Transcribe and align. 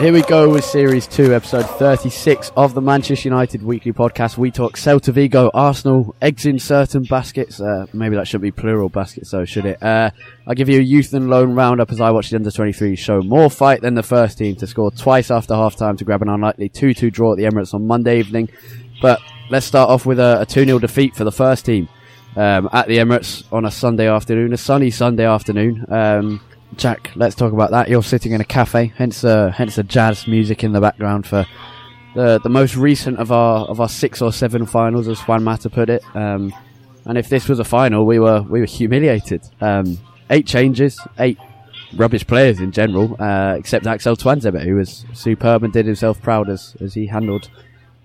Here 0.00 0.14
we 0.14 0.22
go 0.22 0.48
with 0.48 0.64
Series 0.64 1.06
2, 1.08 1.34
Episode 1.34 1.66
36 1.66 2.52
of 2.56 2.72
the 2.72 2.80
Manchester 2.80 3.28
United 3.28 3.62
Weekly 3.62 3.92
Podcast. 3.92 4.38
We 4.38 4.50
talk 4.50 4.78
Celta 4.78 5.12
Vigo, 5.12 5.50
Arsenal, 5.52 6.16
eggs 6.22 6.46
in 6.46 6.58
certain 6.58 7.02
baskets. 7.02 7.60
Uh, 7.60 7.84
maybe 7.92 8.16
that 8.16 8.26
shouldn't 8.26 8.44
be 8.44 8.50
plural 8.50 8.88
baskets, 8.88 9.30
though, 9.30 9.44
should 9.44 9.66
it? 9.66 9.82
Uh, 9.82 10.10
I'll 10.46 10.54
give 10.54 10.70
you 10.70 10.78
a 10.78 10.82
youth 10.82 11.12
and 11.12 11.28
loan 11.28 11.54
roundup 11.54 11.92
as 11.92 12.00
I 12.00 12.12
watch 12.12 12.30
the 12.30 12.36
under 12.36 12.50
23 12.50 12.96
show 12.96 13.20
more 13.20 13.50
fight 13.50 13.82
than 13.82 13.92
the 13.92 14.02
first 14.02 14.38
team 14.38 14.56
to 14.56 14.66
score 14.66 14.90
twice 14.90 15.30
after 15.30 15.54
half 15.54 15.76
time 15.76 15.98
to 15.98 16.04
grab 16.06 16.22
an 16.22 16.30
unlikely 16.30 16.70
2 16.70 16.94
2 16.94 17.10
draw 17.10 17.32
at 17.32 17.36
the 17.36 17.44
Emirates 17.44 17.74
on 17.74 17.86
Monday 17.86 18.20
evening. 18.20 18.48
But 19.02 19.20
let's 19.50 19.66
start 19.66 19.90
off 19.90 20.06
with 20.06 20.18
a 20.18 20.46
2 20.48 20.64
0 20.64 20.78
defeat 20.78 21.14
for 21.14 21.24
the 21.24 21.32
first 21.32 21.66
team 21.66 21.90
um, 22.36 22.70
at 22.72 22.88
the 22.88 22.96
Emirates 22.96 23.44
on 23.52 23.66
a 23.66 23.70
Sunday 23.70 24.08
afternoon, 24.08 24.54
a 24.54 24.56
sunny 24.56 24.90
Sunday 24.90 25.26
afternoon. 25.26 25.84
Um, 25.90 26.40
Jack, 26.76 27.10
let's 27.16 27.34
talk 27.34 27.52
about 27.52 27.70
that. 27.72 27.88
You're 27.88 28.02
sitting 28.02 28.32
in 28.32 28.40
a 28.40 28.44
cafe, 28.44 28.92
hence 28.96 29.24
uh, 29.24 29.50
hence 29.50 29.76
the 29.76 29.82
jazz 29.82 30.26
music 30.26 30.62
in 30.64 30.72
the 30.72 30.80
background 30.80 31.26
for 31.26 31.46
the 32.14 32.38
the 32.40 32.48
most 32.48 32.76
recent 32.76 33.18
of 33.18 33.32
our 33.32 33.66
of 33.66 33.80
our 33.80 33.88
six 33.88 34.22
or 34.22 34.32
seven 34.32 34.66
finals, 34.66 35.08
as 35.08 35.20
Juan 35.20 35.44
Mata 35.44 35.68
put 35.68 35.90
it. 35.90 36.02
Um, 36.14 36.54
and 37.04 37.18
if 37.18 37.28
this 37.28 37.48
was 37.48 37.58
a 37.58 37.64
final, 37.64 38.06
we 38.06 38.18
were 38.18 38.42
we 38.42 38.60
were 38.60 38.66
humiliated. 38.66 39.42
Um, 39.60 39.98
eight 40.30 40.46
changes, 40.46 40.98
eight 41.18 41.38
rubbish 41.96 42.26
players 42.26 42.60
in 42.60 42.72
general, 42.72 43.16
uh, 43.20 43.56
except 43.58 43.86
Axel 43.86 44.16
Tuanzebe, 44.16 44.62
who 44.62 44.76
was 44.76 45.04
superb 45.12 45.64
and 45.64 45.72
did 45.72 45.86
himself 45.86 46.20
proud 46.22 46.48
as 46.48 46.76
as 46.80 46.94
he 46.94 47.06
handled 47.06 47.50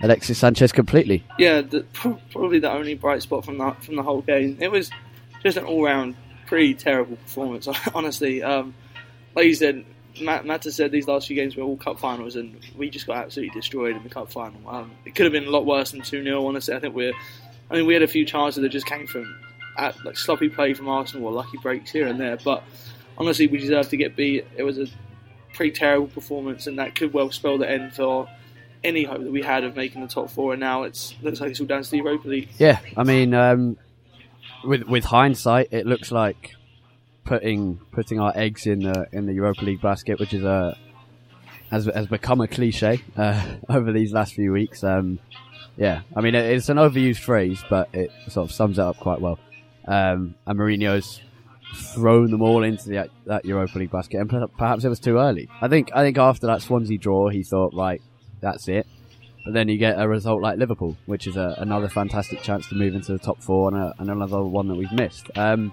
Alexis 0.02 0.38
Sanchez 0.38 0.72
completely. 0.72 1.24
Yeah, 1.38 1.62
the, 1.62 1.86
probably 2.32 2.60
the 2.60 2.72
only 2.72 2.96
bright 2.96 3.22
spot 3.22 3.46
from 3.46 3.58
the 3.58 3.72
from 3.80 3.96
the 3.96 4.04
whole 4.04 4.22
game. 4.22 4.58
It 4.60 4.72
was 4.72 4.90
just 5.44 5.58
an 5.58 5.66
all 5.66 5.84
round 5.84 6.16
pretty 6.46 6.74
terrible 6.74 7.18
performance, 7.18 7.68
honestly. 7.94 8.44
Um, 8.44 8.74
like 9.36 9.46
you 9.46 9.56
said, 9.56 9.86
Matt, 10.22 10.46
Matt 10.46 10.64
has 10.64 10.76
said 10.76 10.92
these 10.92 11.08
last 11.08 11.28
few 11.28 11.36
games 11.36 11.56
were 11.56 11.64
all 11.64 11.78
cup 11.78 12.00
finals, 12.00 12.36
and 12.36 12.60
we 12.78 12.90
just 12.90 13.08
got 13.08 13.18
absolutely 13.18 13.54
destroyed 13.60 13.96
in 13.96 14.04
the 14.04 14.10
cup 14.10 14.32
final. 14.32 14.60
Um, 14.68 14.92
it 15.06 15.16
could 15.16 15.26
have 15.26 15.34
been 15.34 15.46
a 15.46 15.50
lot 15.50 15.66
worse 15.66 15.92
than 15.92 16.02
two 16.02 16.24
0 16.24 16.46
Honestly, 16.46 16.74
I 16.74 16.80
think 16.80 16.96
we're. 16.96 17.14
I 17.70 17.76
mean, 17.76 17.86
we 17.86 17.94
had 17.94 18.04
a 18.04 18.08
few 18.08 18.26
chances 18.26 18.62
that 18.62 18.70
just 18.70 18.86
came 18.86 19.08
from 19.08 19.40
at, 19.78 20.04
like 20.06 20.18
sloppy 20.18 20.50
play 20.50 20.74
from 20.74 20.88
Arsenal 20.88 21.28
or 21.28 21.34
lucky 21.34 21.58
breaks 21.58 21.92
here 21.92 22.08
and 22.08 22.20
there, 22.20 22.38
but 22.38 22.64
honestly, 23.18 23.48
we 23.48 23.58
deserved 23.58 23.90
to 23.90 23.98
get 23.98 24.16
beat. 24.16 24.46
It 24.56 24.64
was 24.64 24.78
a 24.78 24.88
pretty 25.54 25.72
terrible 25.72 26.08
performance, 26.08 26.68
and 26.68 26.80
that 26.80 26.96
could 26.96 27.14
well 27.14 27.32
spell 27.32 27.58
the 27.58 27.70
end 27.70 27.94
for 27.94 28.30
any 28.84 29.04
hope 29.04 29.24
that 29.24 29.32
we 29.32 29.42
had 29.42 29.64
of 29.64 29.76
making 29.76 30.02
the 30.02 30.08
top 30.08 30.30
four. 30.30 30.54
And 30.54 30.60
now 30.60 30.84
it's 30.84 31.16
looks 31.22 31.42
like 31.42 31.52
it's 31.52 31.60
all 31.60 31.66
down 31.66 31.84
to 31.84 31.90
the 31.90 31.98
Europa 31.98 32.28
League. 32.28 32.50
Yeah, 32.58 32.80
I 32.96 33.04
mean, 33.04 33.34
um, 33.34 33.78
with 34.64 34.84
with 34.84 35.06
hindsight, 35.06 35.70
it 35.72 35.86
looks 35.86 36.12
like 36.12 36.56
putting 37.24 37.80
putting 37.92 38.20
our 38.20 38.32
eggs 38.36 38.66
in 38.66 38.80
the 38.80 39.08
in 39.12 39.26
the 39.26 39.34
Europa 39.34 39.66
League 39.66 39.82
basket, 39.82 40.20
which 40.20 40.34
is 40.34 40.44
a 40.44 40.78
has 41.72 41.86
has 41.86 42.08
become 42.08 42.42
a 42.42 42.48
cliche 42.48 43.02
uh, 43.18 43.56
over 43.70 43.92
these 43.92 44.14
last 44.14 44.34
few 44.34 44.52
weeks. 44.52 44.84
Um, 44.84 45.20
yeah, 45.78 46.02
I 46.16 46.22
mean 46.22 46.36
it, 46.36 46.46
it's 46.46 46.70
an 46.70 46.78
overused 46.78 47.20
phrase, 47.20 47.64
but 47.70 47.90
it 47.94 48.12
sort 48.30 48.50
of 48.50 48.56
sums 48.56 48.80
it 48.80 48.84
up 48.84 48.98
quite 48.98 49.20
well. 49.20 49.40
Um, 49.88 50.36
and 50.48 50.60
Mourinho's 50.60 51.22
thrown 51.76 52.32
them 52.32 52.42
all 52.42 52.64
into 52.64 52.90
the, 52.90 53.10
that 53.26 53.46
Europa 53.46 53.78
League 53.78 53.92
basket, 53.92 54.20
and 54.20 54.30
perhaps 54.58 54.84
it 54.84 54.90
was 54.90 55.00
too 55.00 55.18
early. 55.18 55.50
I 55.62 55.68
think 55.68 55.92
I 55.94 56.04
think 56.04 56.18
after 56.18 56.48
that 56.48 56.62
Swansea 56.62 56.98
draw, 56.98 57.30
he 57.30 57.44
thought, 57.44 57.74
right, 57.74 58.02
that's 58.42 58.68
it. 58.68 58.88
But 59.46 59.54
then 59.54 59.70
you 59.70 59.78
get 59.78 60.00
a 60.00 60.08
result 60.08 60.42
like 60.42 60.58
Liverpool, 60.58 60.98
which 61.06 61.28
is 61.28 61.38
a, 61.38 61.56
another 61.60 61.88
fantastic 61.88 62.42
chance 62.42 62.68
to 62.70 62.76
move 62.76 62.96
into 62.96 63.12
the 63.12 63.20
top 63.20 63.42
four 63.42 63.70
and, 63.70 63.78
a, 63.78 63.94
and 64.00 64.10
another 64.10 64.42
one 64.44 64.68
that 64.68 64.76
we've 64.76 64.92
missed. 64.92 65.30
Um, 65.38 65.72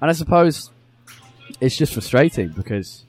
and 0.00 0.10
I 0.10 0.14
suppose 0.14 0.70
it's 1.60 1.76
just 1.76 1.92
frustrating 1.92 2.48
because 2.48 3.04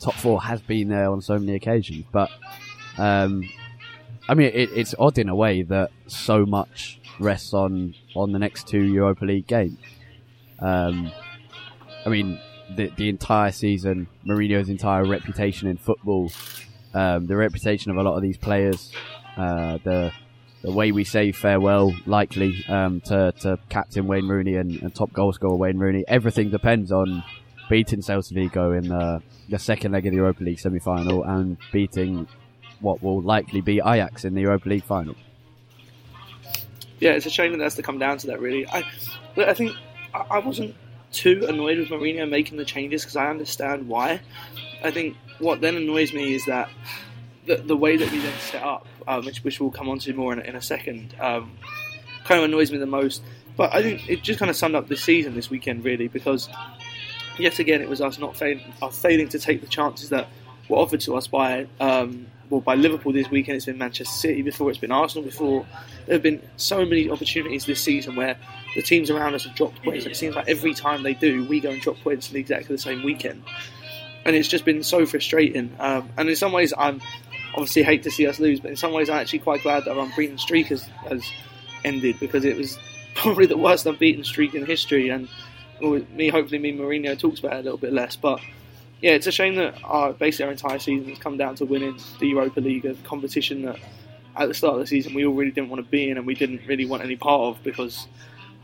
top 0.00 0.14
four 0.14 0.42
has 0.42 0.60
been 0.60 0.88
there 0.88 1.10
on 1.10 1.22
so 1.22 1.38
many 1.38 1.54
occasions. 1.54 2.04
But 2.12 2.30
um, 2.98 3.48
I 4.28 4.34
mean, 4.34 4.50
it, 4.52 4.70
it's 4.74 4.94
odd 4.98 5.18
in 5.18 5.28
a 5.28 5.34
way 5.34 5.62
that 5.62 5.90
so 6.06 6.44
much 6.44 7.00
rests 7.18 7.54
on 7.54 7.94
on 8.14 8.32
the 8.32 8.38
next 8.38 8.68
two 8.68 8.82
Europa 8.82 9.24
League 9.24 9.46
games. 9.46 9.78
Um, 10.58 11.10
I 12.04 12.08
mean, 12.08 12.38
the 12.76 12.88
the 12.96 13.08
entire 13.08 13.52
season, 13.52 14.08
Mourinho's 14.26 14.68
entire 14.68 15.04
reputation 15.04 15.68
in 15.68 15.76
football, 15.76 16.30
um, 16.94 17.26
the 17.26 17.36
reputation 17.36 17.90
of 17.90 17.96
a 17.96 18.02
lot 18.02 18.16
of 18.16 18.22
these 18.22 18.36
players, 18.36 18.92
uh, 19.36 19.78
the 19.84 20.12
the 20.62 20.70
way 20.70 20.92
we 20.92 21.04
say 21.04 21.32
farewell, 21.32 21.92
likely 22.06 22.64
um, 22.68 23.00
to, 23.00 23.32
to 23.40 23.58
captain 23.68 24.06
Wayne 24.06 24.28
Rooney 24.28 24.54
and, 24.54 24.80
and, 24.80 24.94
top 24.94 25.10
goalscorer 25.10 25.58
Wayne 25.58 25.76
Rooney. 25.76 26.04
Everything 26.06 26.50
depends 26.50 26.92
on 26.92 27.24
beating 27.68 28.00
Celta 28.00 28.32
Vigo 28.32 28.70
in 28.70 28.88
the, 28.88 29.20
the 29.48 29.58
second 29.58 29.90
leg 29.90 30.06
of 30.06 30.12
the 30.12 30.18
Europa 30.18 30.44
League 30.44 30.60
semi 30.60 30.78
final 30.78 31.24
and 31.24 31.56
beating 31.72 32.28
what 32.80 33.02
will 33.02 33.20
likely 33.22 33.60
be 33.60 33.78
Ajax 33.78 34.24
in 34.24 34.34
the 34.34 34.42
Europa 34.42 34.68
League 34.68 34.84
final. 34.84 35.16
Yeah, 37.00 37.12
it's 37.12 37.26
a 37.26 37.30
shame 37.30 37.50
that 37.58 37.64
has 37.64 37.74
to 37.74 37.82
come 37.82 37.98
down 37.98 38.18
to 38.18 38.28
that. 38.28 38.40
Really, 38.40 38.68
I, 38.68 38.84
I 39.36 39.54
think 39.54 39.72
I 40.14 40.38
wasn't 40.38 40.76
too 41.10 41.46
annoyed 41.48 41.78
with 41.78 41.88
Mourinho 41.88 42.28
making 42.28 42.56
the 42.56 42.64
changes 42.64 43.02
because 43.02 43.16
I 43.16 43.28
understand 43.28 43.88
why. 43.88 44.20
I 44.84 44.92
think 44.92 45.16
what 45.40 45.60
then 45.60 45.76
annoys 45.76 46.12
me 46.12 46.34
is 46.34 46.46
that 46.46 46.68
the, 47.46 47.56
the 47.56 47.76
way 47.76 47.96
that 47.96 48.10
we 48.10 48.18
then 48.18 48.38
set 48.38 48.62
up, 48.62 48.86
um, 49.06 49.24
which, 49.24 49.42
which 49.44 49.60
we'll 49.60 49.70
come 49.70 49.88
on 49.88 49.98
to 50.00 50.12
more 50.14 50.32
in, 50.32 50.40
in 50.40 50.56
a 50.56 50.62
second, 50.62 51.14
um, 51.20 51.52
kind 52.24 52.38
of 52.38 52.44
annoys 52.44 52.70
me 52.70 52.78
the 52.78 52.86
most. 52.86 53.22
But 53.56 53.74
I 53.74 53.82
think 53.82 54.08
it 54.08 54.22
just 54.22 54.38
kind 54.38 54.50
of 54.50 54.56
summed 54.56 54.74
up 54.74 54.88
the 54.88 54.96
season 54.96 55.34
this 55.34 55.50
weekend, 55.50 55.84
really, 55.84 56.08
because 56.08 56.48
yet 57.38 57.58
again 57.58 57.80
it 57.80 57.88
was 57.88 58.00
us 58.00 58.18
not 58.18 58.36
failing, 58.36 58.72
uh, 58.80 58.88
failing 58.88 59.28
to 59.28 59.38
take 59.38 59.60
the 59.60 59.66
chances 59.66 60.10
that 60.10 60.28
were 60.68 60.76
offered 60.76 61.00
to 61.00 61.16
us 61.16 61.26
by 61.26 61.66
um, 61.80 62.26
well 62.48 62.60
by 62.60 62.74
Liverpool 62.74 63.12
this 63.12 63.30
weekend. 63.30 63.56
It's 63.56 63.66
been 63.66 63.78
Manchester 63.78 64.14
City 64.14 64.42
before. 64.42 64.70
It's 64.70 64.78
been 64.78 64.92
Arsenal 64.92 65.24
before. 65.24 65.66
There 66.06 66.14
have 66.14 66.22
been 66.22 66.40
so 66.56 66.84
many 66.84 67.10
opportunities 67.10 67.66
this 67.66 67.82
season 67.82 68.16
where 68.16 68.36
the 68.74 68.82
teams 68.82 69.10
around 69.10 69.34
us 69.34 69.44
have 69.44 69.54
dropped 69.54 69.82
points. 69.82 70.06
It 70.06 70.16
seems 70.16 70.34
like 70.34 70.48
every 70.48 70.74
time 70.74 71.02
they 71.02 71.14
do, 71.14 71.46
we 71.46 71.60
go 71.60 71.70
and 71.70 71.80
drop 71.80 71.98
points 71.98 72.30
in 72.30 72.36
exactly 72.36 72.74
the 72.74 72.80
same 72.80 73.02
weekend, 73.02 73.42
and 74.24 74.34
it's 74.34 74.48
just 74.48 74.64
been 74.64 74.82
so 74.82 75.04
frustrating. 75.04 75.76
Um, 75.78 76.08
and 76.16 76.28
in 76.28 76.36
some 76.36 76.52
ways, 76.52 76.72
I'm 76.76 77.02
obviously 77.52 77.82
hate 77.82 78.02
to 78.04 78.10
see 78.10 78.26
us 78.26 78.38
lose, 78.38 78.60
but 78.60 78.70
in 78.70 78.76
some 78.76 78.92
ways 78.92 79.08
I'm 79.08 79.18
actually 79.18 79.40
quite 79.40 79.62
glad 79.62 79.84
that 79.84 79.96
our 79.96 80.04
unbeaten 80.04 80.38
streak 80.38 80.68
has, 80.68 80.82
has 81.08 81.24
ended 81.84 82.18
because 82.20 82.44
it 82.44 82.56
was 82.56 82.78
probably 83.14 83.46
the 83.46 83.56
worst 83.56 83.86
unbeaten 83.86 84.24
streak 84.24 84.54
in 84.54 84.64
history. 84.64 85.08
And 85.08 85.28
me, 85.80 86.28
hopefully, 86.28 86.58
me 86.58 86.72
Mourinho 86.72 87.18
talks 87.18 87.40
about 87.40 87.54
it 87.54 87.60
a 87.60 87.62
little 87.62 87.78
bit 87.78 87.92
less. 87.92 88.16
But 88.16 88.40
yeah, 89.00 89.12
it's 89.12 89.26
a 89.26 89.32
shame 89.32 89.56
that 89.56 89.74
our 89.84 90.12
basically 90.12 90.46
our 90.46 90.52
entire 90.52 90.78
season 90.78 91.08
has 91.08 91.18
come 91.18 91.36
down 91.36 91.56
to 91.56 91.64
winning 91.64 91.98
the 92.20 92.28
Europa 92.28 92.60
League, 92.60 92.84
a 92.86 92.94
competition 92.94 93.62
that 93.62 93.78
at 94.36 94.48
the 94.48 94.54
start 94.54 94.74
of 94.74 94.80
the 94.80 94.86
season 94.86 95.12
we 95.12 95.26
all 95.26 95.34
really 95.34 95.50
didn't 95.50 95.68
want 95.68 95.84
to 95.84 95.90
be 95.90 96.08
in 96.08 96.16
and 96.16 96.26
we 96.26 96.34
didn't 96.34 96.62
really 96.66 96.86
want 96.86 97.02
any 97.02 97.16
part 97.16 97.42
of 97.42 97.62
because 97.62 98.06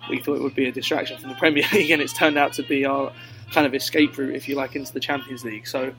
we 0.09 0.19
thought 0.19 0.37
it 0.37 0.43
would 0.43 0.55
be 0.55 0.67
a 0.67 0.73
distraction 0.73 1.19
from 1.19 1.29
the 1.29 1.35
Premier 1.35 1.65
League, 1.73 1.91
and 1.91 2.01
it's 2.01 2.13
turned 2.13 2.39
out 2.39 2.55
to 2.55 2.63
be 2.63 2.85
our 2.85 3.13
kind 3.53 3.67
of 3.67 3.75
escape 3.75 4.17
route, 4.17 4.35
if 4.35 4.49
you 4.49 4.55
like, 4.55 4.77
into 4.77 4.93
the 4.93 5.01
Champions 5.01 5.45
League. 5.45 5.67
So, 5.67 5.93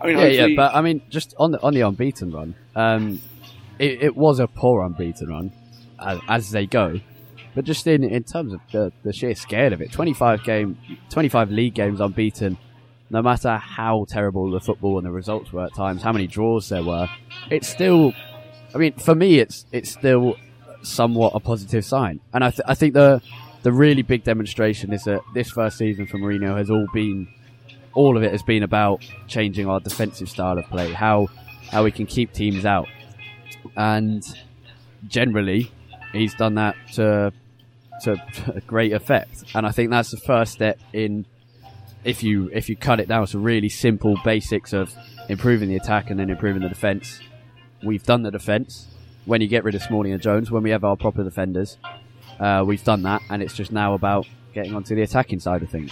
I 0.00 0.06
mean, 0.06 0.18
yeah, 0.18 0.26
yeah, 0.26 0.56
but 0.56 0.74
I 0.74 0.80
mean, 0.80 1.02
just 1.08 1.34
on 1.38 1.52
the 1.52 1.62
on 1.62 1.74
the 1.74 1.82
unbeaten 1.82 2.32
run, 2.32 2.54
um, 2.74 3.20
it, 3.78 4.02
it 4.02 4.16
was 4.16 4.40
a 4.40 4.46
poor 4.46 4.84
unbeaten 4.84 5.28
run, 5.28 5.52
as, 5.98 6.18
as 6.28 6.50
they 6.50 6.66
go. 6.66 7.00
But 7.54 7.64
just 7.64 7.86
in, 7.86 8.02
in 8.02 8.24
terms 8.24 8.52
of 8.52 8.60
the, 8.72 8.92
the 9.04 9.12
sheer 9.12 9.34
scale 9.36 9.72
of 9.72 9.80
it, 9.80 9.92
25 9.92 10.42
game, 10.42 10.76
25 11.10 11.52
league 11.52 11.74
games 11.74 12.00
unbeaten, 12.00 12.58
no 13.10 13.22
matter 13.22 13.56
how 13.58 14.06
terrible 14.08 14.50
the 14.50 14.58
football 14.60 14.98
and 14.98 15.06
the 15.06 15.12
results 15.12 15.52
were 15.52 15.64
at 15.66 15.74
times, 15.74 16.02
how 16.02 16.12
many 16.12 16.26
draws 16.26 16.68
there 16.68 16.82
were, 16.82 17.08
it's 17.50 17.68
still, 17.68 18.12
I 18.74 18.78
mean, 18.78 18.94
for 18.94 19.14
me, 19.14 19.38
it's 19.38 19.66
it's 19.70 19.90
still 19.90 20.36
somewhat 20.82 21.32
a 21.34 21.40
positive 21.40 21.84
sign. 21.84 22.20
And 22.32 22.42
I, 22.42 22.50
th- 22.50 22.66
I 22.66 22.74
think 22.74 22.94
the 22.94 23.22
the 23.62 23.72
really 23.72 24.02
big 24.02 24.24
demonstration 24.24 24.92
is 24.92 25.04
that 25.04 25.22
this 25.32 25.50
first 25.50 25.78
season 25.78 26.06
for 26.06 26.18
Mourinho 26.18 26.56
has 26.56 26.70
all 26.70 26.86
been, 26.92 27.28
all 27.94 28.16
of 28.16 28.22
it 28.22 28.32
has 28.32 28.42
been 28.42 28.62
about 28.62 29.04
changing 29.28 29.66
our 29.66 29.80
defensive 29.80 30.28
style 30.28 30.58
of 30.58 30.66
play, 30.66 30.92
how 30.92 31.28
how 31.70 31.84
we 31.84 31.90
can 31.90 32.06
keep 32.06 32.32
teams 32.32 32.64
out, 32.64 32.88
and 33.76 34.22
generally, 35.08 35.70
he's 36.12 36.34
done 36.34 36.54
that 36.54 36.76
to 36.94 37.32
to 38.02 38.16
great 38.66 38.92
effect. 38.92 39.44
And 39.54 39.66
I 39.66 39.70
think 39.70 39.90
that's 39.90 40.10
the 40.10 40.18
first 40.18 40.52
step 40.52 40.78
in 40.92 41.26
if 42.04 42.22
you 42.22 42.50
if 42.52 42.68
you 42.68 42.76
cut 42.76 43.00
it 43.00 43.08
down 43.08 43.26
to 43.26 43.38
really 43.38 43.68
simple 43.68 44.16
basics 44.24 44.72
of 44.72 44.94
improving 45.28 45.68
the 45.68 45.76
attack 45.76 46.10
and 46.10 46.18
then 46.18 46.30
improving 46.30 46.62
the 46.62 46.68
defence. 46.68 47.20
We've 47.82 48.02
done 48.02 48.22
the 48.22 48.30
defence. 48.30 48.88
When 49.26 49.40
you 49.40 49.48
get 49.48 49.64
rid 49.64 49.74
of 49.74 49.82
Smalling 49.82 50.12
and 50.12 50.20
Jones, 50.20 50.50
when 50.50 50.62
we 50.62 50.70
have 50.70 50.84
our 50.84 50.96
proper 50.96 51.24
defenders, 51.24 51.78
uh, 52.38 52.62
we've 52.66 52.84
done 52.84 53.02
that, 53.04 53.22
and 53.30 53.42
it's 53.42 53.54
just 53.54 53.72
now 53.72 53.94
about 53.94 54.26
getting 54.52 54.74
onto 54.74 54.94
the 54.94 55.00
attacking 55.00 55.40
side 55.40 55.62
of 55.62 55.70
things. 55.70 55.90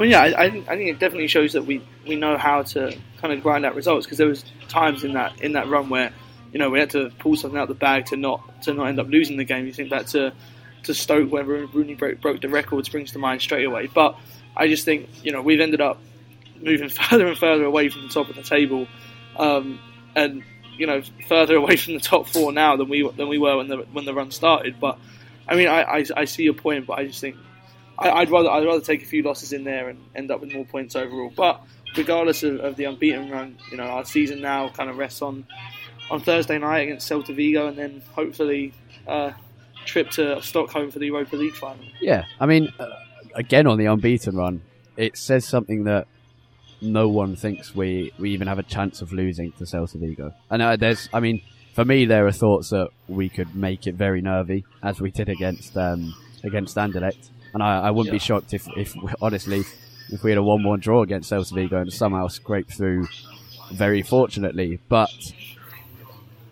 I 0.00 0.02
mean, 0.02 0.12
yeah, 0.12 0.22
I, 0.22 0.44
I, 0.44 0.50
think, 0.50 0.88
it 0.88 0.98
definitely 0.98 1.26
shows 1.26 1.52
that 1.52 1.66
we, 1.66 1.86
we 2.08 2.16
know 2.16 2.38
how 2.38 2.62
to 2.62 2.96
kind 3.20 3.34
of 3.34 3.42
grind 3.42 3.66
out 3.66 3.74
results 3.74 4.06
because 4.06 4.16
there 4.16 4.28
was 4.28 4.42
times 4.68 5.04
in 5.04 5.12
that 5.12 5.42
in 5.42 5.52
that 5.52 5.68
run 5.68 5.90
where 5.90 6.10
you 6.54 6.58
know 6.58 6.70
we 6.70 6.78
had 6.78 6.88
to 6.90 7.10
pull 7.18 7.36
something 7.36 7.58
out 7.58 7.64
of 7.64 7.68
the 7.68 7.74
bag 7.74 8.06
to 8.06 8.16
not 8.16 8.62
to 8.62 8.72
not 8.72 8.86
end 8.86 8.98
up 8.98 9.08
losing 9.08 9.36
the 9.36 9.44
game. 9.44 9.66
You 9.66 9.74
think 9.74 9.90
back 9.90 10.06
to 10.06 10.32
to 10.84 10.94
Stoke 10.94 11.30
when 11.30 11.46
Rooney 11.46 11.96
broke, 11.96 12.18
broke 12.22 12.40
the 12.40 12.48
record 12.48 12.86
springs 12.86 13.12
to 13.12 13.18
mind 13.18 13.42
straight 13.42 13.66
away. 13.66 13.88
But 13.92 14.18
I 14.56 14.68
just 14.68 14.86
think 14.86 15.06
you 15.22 15.32
know 15.32 15.42
we've 15.42 15.60
ended 15.60 15.82
up 15.82 15.98
moving 16.62 16.88
further 16.88 17.26
and 17.26 17.36
further 17.36 17.64
away 17.64 17.90
from 17.90 18.00
the 18.00 18.08
top 18.08 18.30
of 18.30 18.36
the 18.36 18.42
table, 18.42 18.86
um, 19.36 19.80
and 20.16 20.42
you 20.78 20.86
know 20.86 21.02
further 21.28 21.56
away 21.56 21.76
from 21.76 21.92
the 21.92 22.00
top 22.00 22.26
four 22.26 22.52
now 22.52 22.74
than 22.76 22.88
we 22.88 23.06
than 23.06 23.28
we 23.28 23.36
were 23.38 23.58
when 23.58 23.68
the 23.68 23.76
when 23.92 24.06
the 24.06 24.14
run 24.14 24.30
started. 24.30 24.80
But 24.80 24.98
I 25.46 25.56
mean, 25.56 25.68
I, 25.68 25.82
I, 25.82 26.04
I 26.16 26.24
see 26.24 26.44
your 26.44 26.54
point, 26.54 26.86
but 26.86 26.98
I 26.98 27.04
just 27.04 27.20
think 27.20 27.36
I, 28.00 28.20
would 28.20 28.30
rather 28.30 28.50
I'd 28.50 28.64
rather 28.64 28.80
take 28.80 29.02
a 29.02 29.06
few 29.06 29.22
losses 29.22 29.52
in 29.52 29.64
there 29.64 29.88
and 29.88 29.98
end 30.14 30.30
up 30.30 30.40
with 30.40 30.52
more 30.52 30.64
points 30.64 30.96
overall. 30.96 31.32
But 31.34 31.62
regardless 31.96 32.42
of, 32.42 32.60
of 32.60 32.76
the 32.76 32.84
unbeaten 32.84 33.30
run, 33.30 33.58
you 33.70 33.76
know 33.76 33.84
our 33.84 34.04
season 34.04 34.40
now 34.40 34.68
kind 34.70 34.88
of 34.90 34.96
rests 34.96 35.22
on 35.22 35.46
on 36.10 36.20
Thursday 36.20 36.58
night 36.58 36.80
against 36.80 37.08
Celta 37.10 37.34
Vigo, 37.34 37.68
and 37.68 37.76
then 37.78 38.02
hopefully. 38.14 38.72
Uh, 39.06 39.32
trip 39.86 40.10
to 40.10 40.40
Stockholm 40.42 40.90
for 40.90 40.98
the 40.98 41.06
Europa 41.06 41.36
League 41.36 41.54
final. 41.54 41.82
Yeah, 42.00 42.24
I 42.38 42.46
mean, 42.46 42.72
uh, 42.78 42.86
again 43.34 43.66
on 43.66 43.78
the 43.78 43.86
unbeaten 43.86 44.36
run, 44.36 44.62
it 44.96 45.16
says 45.16 45.46
something 45.46 45.84
that 45.84 46.06
no 46.80 47.08
one 47.08 47.36
thinks 47.36 47.74
we, 47.74 48.12
we 48.18 48.30
even 48.30 48.48
have 48.48 48.58
a 48.58 48.62
chance 48.62 49.02
of 49.02 49.12
losing 49.12 49.52
to 49.52 49.64
Celta 49.64 49.98
Vigo. 49.98 50.32
And 50.48 50.62
uh, 50.62 50.76
there's, 50.76 51.08
I 51.12 51.20
mean, 51.20 51.42
for 51.74 51.84
me, 51.84 52.04
there 52.06 52.26
are 52.26 52.32
thoughts 52.32 52.70
that 52.70 52.88
we 53.08 53.28
could 53.28 53.54
make 53.54 53.86
it 53.86 53.94
very 53.94 54.20
nervy, 54.20 54.64
as 54.82 55.00
we 55.00 55.10
did 55.10 55.28
against 55.28 55.76
um, 55.76 56.14
against 56.42 56.76
Anderlecht. 56.76 57.30
And 57.52 57.62
I, 57.62 57.80
I 57.80 57.90
wouldn't 57.90 58.12
be 58.12 58.18
shocked 58.18 58.54
if, 58.54 58.68
if 58.76 58.94
honestly, 59.20 59.64
if 60.10 60.22
we 60.22 60.30
had 60.30 60.38
a 60.38 60.42
one-one 60.42 60.80
draw 60.80 61.02
against 61.02 61.30
Celta 61.30 61.54
Vigo 61.54 61.80
and 61.80 61.92
somehow 61.92 62.28
scraped 62.28 62.72
through, 62.72 63.08
very 63.72 64.02
fortunately. 64.02 64.78
But 64.88 65.10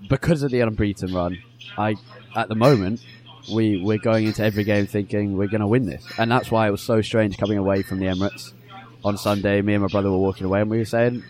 because 0.08 0.42
of 0.42 0.50
the 0.50 0.60
unbeaten 0.60 1.14
run, 1.14 1.38
I 1.76 1.96
at 2.34 2.48
the 2.48 2.54
moment 2.54 3.04
we 3.52 3.82
we're 3.82 3.98
going 3.98 4.26
into 4.26 4.42
every 4.44 4.64
game 4.64 4.86
thinking 4.86 5.36
we're 5.36 5.48
going 5.48 5.60
to 5.60 5.66
win 5.66 5.86
this, 5.86 6.04
and 6.18 6.30
that's 6.30 6.50
why 6.50 6.68
it 6.68 6.70
was 6.70 6.82
so 6.82 7.00
strange 7.00 7.38
coming 7.38 7.58
away 7.58 7.82
from 7.82 7.98
the 7.98 8.06
Emirates 8.06 8.52
on 9.04 9.16
Sunday. 9.16 9.62
Me 9.62 9.74
and 9.74 9.82
my 9.82 9.88
brother 9.88 10.10
were 10.10 10.18
walking 10.18 10.46
away, 10.46 10.60
and 10.60 10.70
we 10.70 10.78
were 10.78 10.84
saying 10.84 11.22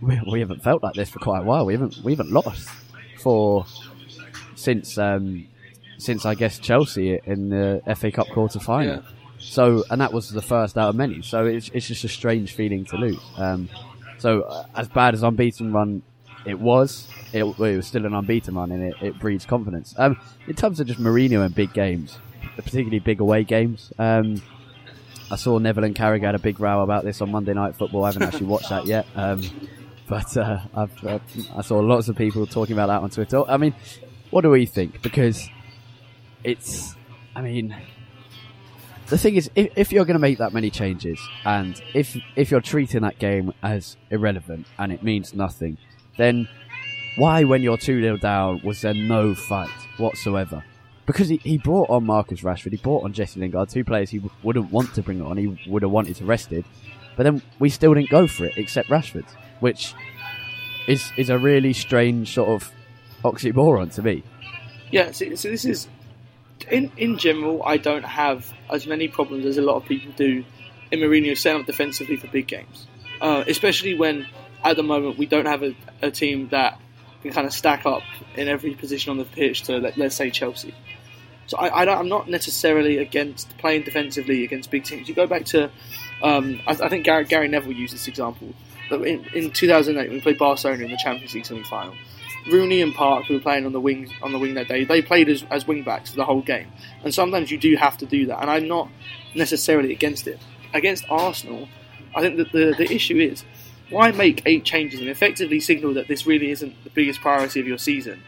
we, 0.00 0.20
we 0.30 0.40
haven't 0.40 0.62
felt 0.62 0.82
like 0.82 0.94
this 0.94 1.10
for 1.10 1.18
quite 1.18 1.40
a 1.40 1.44
while. 1.44 1.66
We 1.66 1.74
haven't 1.74 1.98
we 2.04 2.12
haven't 2.12 2.30
lost 2.30 2.68
for 3.18 3.66
since 4.54 4.98
um, 4.98 5.46
since 5.98 6.24
I 6.24 6.34
guess 6.34 6.58
Chelsea 6.58 7.20
in 7.24 7.50
the 7.50 7.82
FA 7.96 8.10
Cup 8.10 8.28
quarter 8.28 8.60
final. 8.60 8.96
Yeah. 8.96 9.00
So, 9.38 9.84
and 9.90 10.00
that 10.00 10.12
was 10.12 10.30
the 10.30 10.42
first 10.42 10.76
out 10.76 10.88
of 10.88 10.96
many. 10.96 11.22
So 11.22 11.46
it's 11.46 11.68
it's 11.70 11.86
just 11.86 12.04
a 12.04 12.08
strange 12.08 12.52
feeling 12.52 12.84
to 12.86 12.96
lose. 12.96 13.20
Um, 13.36 13.68
so 14.18 14.42
uh, 14.42 14.64
as 14.74 14.88
bad 14.88 15.14
as 15.14 15.22
unbeaten 15.22 15.72
run 15.72 16.02
it 16.44 16.58
was, 16.58 17.08
it, 17.32 17.44
it, 17.44 17.58
was 17.58 17.86
still 17.86 18.06
an 18.06 18.14
unbeaten 18.14 18.54
run, 18.54 18.72
and 18.72 18.82
it, 18.82 18.94
it 19.02 19.18
breeds 19.18 19.44
confidence. 19.44 19.94
Um, 19.98 20.18
in 20.46 20.54
terms 20.54 20.80
of 20.80 20.86
just 20.86 21.00
Mourinho 21.00 21.44
and 21.44 21.54
big 21.54 21.72
games, 21.72 22.18
particularly 22.56 23.00
big 23.00 23.20
away 23.20 23.44
games, 23.44 23.92
um, 23.98 24.40
I 25.30 25.36
saw 25.36 25.58
Neville 25.58 25.84
and 25.84 25.94
Carragher 25.94 26.24
had 26.24 26.34
a 26.34 26.38
big 26.38 26.58
row 26.58 26.82
about 26.82 27.04
this 27.04 27.20
on 27.20 27.30
Monday 27.30 27.52
Night 27.52 27.76
Football. 27.76 28.04
I 28.04 28.08
haven't 28.08 28.22
actually 28.22 28.46
watched 28.54 28.70
that 28.70 28.86
yet, 28.86 29.06
um, 29.14 29.42
but 30.08 30.36
uh, 30.36 30.60
uh, 30.74 30.86
i 31.56 31.60
saw 31.60 31.78
lots 31.80 32.08
of 32.08 32.16
people 32.16 32.46
talking 32.46 32.72
about 32.72 32.86
that 32.86 33.02
on 33.02 33.10
Twitter. 33.10 33.42
I 33.46 33.58
mean, 33.58 33.74
what 34.30 34.40
do 34.40 34.50
we 34.50 34.64
think? 34.64 35.02
Because 35.02 35.48
it's, 36.44 36.94
I 37.34 37.42
mean, 37.42 37.74
the 39.08 39.18
thing 39.18 39.36
is, 39.36 39.50
if, 39.54 39.72
if 39.76 39.92
you're 39.92 40.04
going 40.04 40.14
to 40.14 40.20
make 40.20 40.38
that 40.38 40.52
many 40.52 40.70
changes, 40.70 41.18
and 41.44 41.80
if 41.94 42.16
if 42.36 42.50
you're 42.50 42.60
treating 42.60 43.02
that 43.02 43.18
game 43.18 43.52
as 43.62 43.96
irrelevant 44.10 44.66
and 44.78 44.92
it 44.92 45.02
means 45.02 45.34
nothing, 45.34 45.78
then 46.16 46.48
why, 47.16 47.44
when 47.44 47.62
you're 47.62 47.78
2 47.78 48.00
0 48.00 48.16
down, 48.18 48.60
was 48.62 48.82
there 48.82 48.94
no 48.94 49.34
fight 49.34 49.70
whatsoever? 49.96 50.62
Because 51.06 51.28
he, 51.28 51.38
he 51.38 51.56
brought 51.56 51.88
on 51.88 52.04
Marcus 52.04 52.42
Rashford, 52.42 52.72
he 52.72 52.76
brought 52.76 53.04
on 53.04 53.12
Jesse 53.12 53.40
Lingard, 53.40 53.70
two 53.70 53.82
players 53.82 54.10
he 54.10 54.18
w- 54.18 54.34
wouldn't 54.42 54.70
want 54.70 54.94
to 54.94 55.02
bring 55.02 55.22
on, 55.22 55.38
he 55.38 55.58
would 55.66 55.82
have 55.82 55.90
wanted 55.90 56.16
to 56.16 56.24
rested. 56.26 56.64
But 57.16 57.22
then 57.24 57.42
we 57.58 57.70
still 57.70 57.94
didn't 57.94 58.10
go 58.10 58.26
for 58.26 58.44
it, 58.44 58.58
except 58.58 58.88
Rashford, 58.88 59.24
which 59.60 59.94
is 60.86 61.10
is 61.16 61.30
a 61.30 61.38
really 61.38 61.72
strange 61.72 62.34
sort 62.34 62.50
of 62.50 62.70
oxymoron 63.24 63.92
to 63.94 64.02
me. 64.02 64.22
Yeah, 64.90 65.10
so, 65.10 65.34
so 65.34 65.48
this 65.48 65.64
is 65.64 65.88
in 66.70 66.90
in 66.96 67.18
general. 67.18 67.62
I 67.64 67.76
don't 67.76 68.04
have 68.04 68.52
as 68.70 68.86
many 68.86 69.08
problems 69.08 69.46
as 69.46 69.58
a 69.58 69.62
lot 69.62 69.76
of 69.76 69.84
people 69.84 70.12
do 70.16 70.44
in 70.90 71.00
Mourinho 71.00 71.36
setting 71.36 71.60
up 71.60 71.66
defensively 71.66 72.16
for 72.16 72.28
big 72.28 72.46
games, 72.46 72.86
uh, 73.20 73.44
especially 73.46 73.94
when 73.94 74.26
at 74.64 74.76
the 74.76 74.82
moment 74.82 75.18
we 75.18 75.26
don't 75.26 75.46
have 75.46 75.62
a, 75.62 75.74
a 76.02 76.10
team 76.10 76.48
that 76.48 76.80
can 77.22 77.32
kind 77.32 77.46
of 77.46 77.52
stack 77.52 77.86
up 77.86 78.02
in 78.36 78.48
every 78.48 78.74
position 78.74 79.10
on 79.10 79.18
the 79.18 79.24
pitch 79.24 79.62
to 79.62 79.78
let, 79.78 79.98
us 79.98 80.14
say 80.14 80.30
Chelsea. 80.30 80.74
So 81.46 81.56
I, 81.56 81.84
I 81.84 81.98
am 81.98 82.08
not 82.08 82.28
necessarily 82.28 82.98
against 82.98 83.56
playing 83.58 83.82
defensively 83.82 84.44
against 84.44 84.70
big 84.70 84.84
teams. 84.84 85.08
You 85.08 85.14
go 85.14 85.26
back 85.26 85.46
to, 85.46 85.70
um, 86.22 86.60
I, 86.66 86.72
I, 86.72 86.88
think 86.88 87.04
Gary, 87.04 87.24
Gary, 87.24 87.48
Neville 87.48 87.72
used 87.72 87.94
this 87.94 88.06
example. 88.06 88.54
In, 88.90 89.24
in 89.34 89.50
2008, 89.50 90.08
when 90.08 90.16
we 90.16 90.20
played 90.20 90.38
Barcelona 90.38 90.84
in 90.84 90.90
the 90.90 90.96
Champions 90.96 91.34
League 91.34 91.46
semi-final, 91.46 91.94
Rooney 92.48 92.82
and 92.82 92.94
Park, 92.94 93.26
who 93.26 93.34
were 93.34 93.40
playing 93.40 93.66
on 93.66 93.72
the 93.72 93.80
wing 93.80 94.12
on 94.22 94.32
the 94.32 94.38
wing 94.38 94.54
that 94.54 94.68
day, 94.68 94.84
they 94.84 95.02
played 95.02 95.28
as, 95.28 95.44
as 95.50 95.66
wing 95.66 95.82
backs 95.82 96.12
the 96.12 96.24
whole 96.24 96.42
game. 96.42 96.70
And 97.04 97.14
sometimes 97.14 97.50
you 97.50 97.58
do 97.58 97.76
have 97.76 97.96
to 97.98 98.06
do 98.06 98.26
that, 98.26 98.40
and 98.40 98.50
I'm 98.50 98.68
not 98.68 98.88
necessarily 99.34 99.92
against 99.92 100.26
it. 100.26 100.38
Against 100.74 101.04
Arsenal, 101.08 101.68
I 102.14 102.20
think 102.20 102.36
that 102.36 102.52
the, 102.52 102.74
the 102.76 102.92
issue 102.92 103.18
is 103.18 103.44
why 103.90 104.10
make 104.10 104.42
eight 104.44 104.64
changes 104.64 105.00
and 105.00 105.08
effectively 105.08 105.60
signal 105.60 105.94
that 105.94 106.08
this 106.08 106.26
really 106.26 106.50
isn't 106.50 106.84
the 106.84 106.90
biggest 106.90 107.20
priority 107.20 107.60
of 107.60 107.66
your 107.66 107.78
season? 107.78 108.22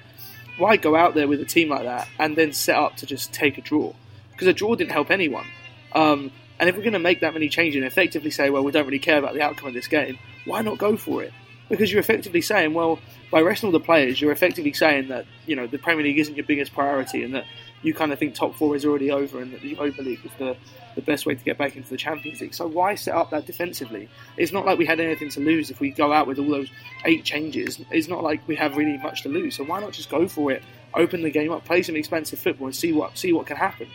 Why 0.56 0.76
go 0.76 0.96
out 0.96 1.14
there 1.14 1.28
with 1.28 1.40
a 1.40 1.44
team 1.44 1.68
like 1.68 1.84
that 1.84 2.08
and 2.18 2.36
then 2.36 2.52
set 2.52 2.76
up 2.76 2.96
to 2.96 3.06
just 3.06 3.32
take 3.32 3.58
a 3.58 3.60
draw? 3.60 3.92
Because 4.32 4.46
a 4.46 4.52
draw 4.52 4.74
didn't 4.74 4.92
help 4.92 5.10
anyone. 5.10 5.46
Um, 5.94 6.32
and 6.58 6.68
if 6.68 6.76
we're 6.76 6.82
going 6.82 6.92
to 6.94 6.98
make 6.98 7.20
that 7.20 7.34
many 7.34 7.48
changes 7.48 7.76
and 7.76 7.84
effectively 7.84 8.30
say, 8.30 8.50
well, 8.50 8.62
we 8.62 8.72
don't 8.72 8.86
really 8.86 8.98
care 8.98 9.18
about 9.18 9.34
the 9.34 9.42
outcome 9.42 9.68
of 9.68 9.74
this 9.74 9.86
game, 9.86 10.18
why 10.44 10.62
not 10.62 10.78
go 10.78 10.96
for 10.96 11.22
it? 11.22 11.32
Because 11.70 11.90
you're 11.90 12.00
effectively 12.00 12.42
saying, 12.42 12.74
well, 12.74 12.98
by 13.30 13.40
resting 13.40 13.68
all 13.68 13.72
the 13.72 13.80
players, 13.80 14.20
you're 14.20 14.32
effectively 14.32 14.74
saying 14.74 15.08
that 15.08 15.24
you 15.46 15.56
know 15.56 15.66
the 15.66 15.78
Premier 15.78 16.04
League 16.04 16.18
isn't 16.18 16.36
your 16.36 16.44
biggest 16.44 16.74
priority, 16.74 17.22
and 17.22 17.34
that 17.34 17.46
you 17.82 17.94
kind 17.94 18.12
of 18.12 18.18
think 18.18 18.34
top 18.34 18.54
four 18.54 18.76
is 18.76 18.84
already 18.84 19.10
over 19.10 19.40
and 19.40 19.52
that 19.52 19.62
the 19.62 19.70
Europa 19.70 20.02
League 20.02 20.20
is 20.24 20.30
the, 20.38 20.56
the 20.94 21.00
best 21.00 21.24
way 21.24 21.34
to 21.34 21.42
get 21.42 21.56
back 21.56 21.76
into 21.76 21.88
the 21.88 21.96
Champions 21.96 22.40
League. 22.40 22.54
So 22.54 22.66
why 22.66 22.94
set 22.94 23.14
up 23.14 23.30
that 23.30 23.46
defensively? 23.46 24.08
It's 24.36 24.52
not 24.52 24.66
like 24.66 24.78
we 24.78 24.84
had 24.84 25.00
anything 25.00 25.30
to 25.30 25.40
lose 25.40 25.70
if 25.70 25.80
we 25.80 25.90
go 25.90 26.12
out 26.12 26.26
with 26.26 26.38
all 26.38 26.48
those 26.48 26.70
eight 27.06 27.24
changes. 27.24 27.80
It's 27.90 28.08
not 28.08 28.22
like 28.22 28.46
we 28.46 28.56
have 28.56 28.76
really 28.76 28.98
much 28.98 29.22
to 29.22 29.28
lose. 29.28 29.56
So 29.56 29.64
why 29.64 29.80
not 29.80 29.92
just 29.92 30.10
go 30.10 30.28
for 30.28 30.52
it, 30.52 30.62
open 30.94 31.22
the 31.22 31.30
game 31.30 31.52
up, 31.52 31.64
play 31.64 31.82
some 31.82 31.96
expensive 31.96 32.38
football, 32.38 32.66
and 32.66 32.76
see 32.76 32.92
what 32.92 33.16
see 33.16 33.32
what 33.32 33.46
can 33.46 33.56
happen. 33.56 33.88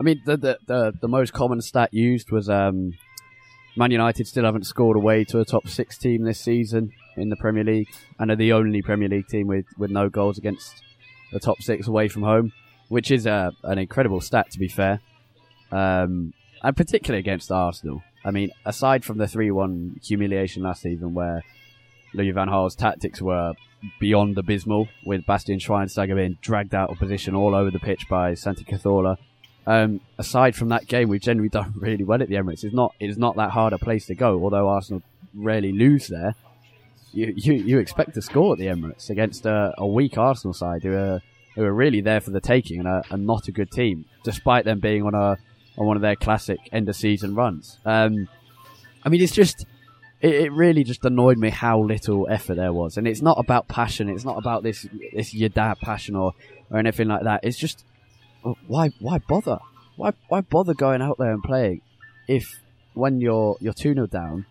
I 0.00 0.02
mean, 0.02 0.22
the 0.24 0.36
the 0.36 0.58
the, 0.66 0.94
the 1.02 1.08
most 1.08 1.32
common 1.32 1.60
stat 1.60 1.94
used 1.94 2.32
was 2.32 2.48
um, 2.48 2.94
Man 3.76 3.90
United 3.90 4.26
still 4.28 4.44
haven't 4.44 4.66
scored 4.66 4.96
away 4.96 5.24
to 5.24 5.40
a 5.40 5.44
top 5.44 5.66
six 5.66 5.98
team 5.98 6.22
this 6.22 6.38
season 6.38 6.92
in 7.16 7.28
the 7.28 7.36
Premier 7.36 7.64
League, 7.64 7.88
and 8.18 8.30
are 8.30 8.36
the 8.36 8.52
only 8.52 8.82
Premier 8.82 9.08
League 9.08 9.28
team 9.28 9.46
with, 9.48 9.66
with 9.76 9.90
no 9.90 10.08
goals 10.08 10.38
against 10.38 10.82
the 11.32 11.40
top 11.40 11.60
six 11.60 11.88
away 11.88 12.08
from 12.08 12.22
home, 12.22 12.52
which 12.88 13.10
is 13.10 13.26
a, 13.26 13.52
an 13.64 13.78
incredible 13.78 14.20
stat 14.20 14.50
to 14.52 14.58
be 14.58 14.68
fair, 14.68 15.00
um, 15.72 16.32
and 16.62 16.76
particularly 16.76 17.20
against 17.20 17.50
Arsenal. 17.50 18.02
I 18.24 18.30
mean, 18.30 18.50
aside 18.64 19.04
from 19.04 19.18
the 19.18 19.26
three-one 19.26 20.00
humiliation 20.02 20.62
last 20.62 20.82
season, 20.82 21.12
where 21.12 21.42
Louis 22.14 22.30
Van 22.30 22.48
Gaal's 22.48 22.76
tactics 22.76 23.20
were 23.20 23.54
beyond 23.98 24.38
abysmal, 24.38 24.88
with 25.04 25.26
Bastian 25.26 25.58
Schweinsteiger 25.58 26.14
being 26.14 26.38
dragged 26.40 26.74
out 26.74 26.90
of 26.90 26.98
position 26.98 27.34
all 27.34 27.54
over 27.54 27.70
the 27.70 27.80
pitch 27.80 28.06
by 28.08 28.34
Santi 28.34 28.64
Cazorla. 28.64 29.16
Um, 29.66 30.00
aside 30.18 30.54
from 30.56 30.68
that 30.68 30.86
game, 30.86 31.08
we've 31.08 31.20
generally 31.20 31.48
done 31.48 31.72
really 31.76 32.04
well 32.04 32.22
at 32.22 32.28
the 32.28 32.34
Emirates. 32.34 32.64
It's 32.64 32.74
not 32.74 32.94
it's 33.00 33.18
not 33.18 33.36
that 33.36 33.50
hard 33.50 33.72
a 33.72 33.78
place 33.78 34.06
to 34.06 34.14
go, 34.14 34.42
although 34.42 34.68
Arsenal 34.68 35.02
rarely 35.34 35.72
lose 35.72 36.08
there 36.08 36.34
you, 37.14 37.32
you, 37.36 37.52
you 37.54 37.78
expect 37.78 38.14
to 38.14 38.22
score 38.22 38.52
at 38.52 38.58
the 38.58 38.66
Emirates 38.66 39.10
against 39.10 39.46
a, 39.46 39.72
a 39.78 39.86
weak 39.86 40.18
Arsenal 40.18 40.52
side 40.52 40.82
who 40.82 40.94
are 40.94 41.22
who 41.54 41.62
are 41.62 41.72
really 41.72 42.00
there 42.00 42.20
for 42.20 42.30
the 42.30 42.40
taking 42.40 42.80
and 42.80 42.88
are, 42.88 43.16
not 43.16 43.46
a 43.46 43.52
good 43.52 43.70
team, 43.70 44.04
despite 44.24 44.64
them 44.64 44.80
being 44.80 45.04
on 45.04 45.14
a 45.14 45.38
on 45.78 45.86
one 45.86 45.96
of 45.96 46.02
their 46.02 46.16
classic 46.16 46.58
end 46.72 46.88
of 46.88 46.96
season 46.96 47.36
runs. 47.36 47.78
Um, 47.84 48.28
I 49.04 49.08
mean, 49.08 49.22
it's 49.22 49.32
just 49.32 49.64
it, 50.20 50.34
it, 50.34 50.52
really 50.52 50.82
just 50.82 51.04
annoyed 51.04 51.38
me 51.38 51.50
how 51.50 51.80
little 51.80 52.26
effort 52.28 52.56
there 52.56 52.72
was, 52.72 52.96
and 52.96 53.06
it's 53.06 53.22
not 53.22 53.38
about 53.38 53.68
passion. 53.68 54.08
It's 54.08 54.24
not 54.24 54.36
about 54.36 54.64
this 54.64 54.86
this 55.12 55.32
your 55.32 55.48
dad 55.48 55.78
passion 55.80 56.16
or 56.16 56.32
or 56.70 56.78
anything 56.78 57.06
like 57.06 57.22
that. 57.22 57.44
It's 57.44 57.58
just 57.58 57.84
why 58.66 58.90
why 59.00 59.18
bother? 59.18 59.58
Why 59.96 60.12
why 60.28 60.40
bother 60.40 60.74
going 60.74 61.02
out 61.02 61.18
there 61.18 61.32
and 61.32 61.42
playing 61.42 61.80
if 62.28 62.60
when 62.94 63.20
you're 63.20 63.56
you're 63.60 63.72
two 63.72 63.94
0 63.94 64.06
down 64.06 64.46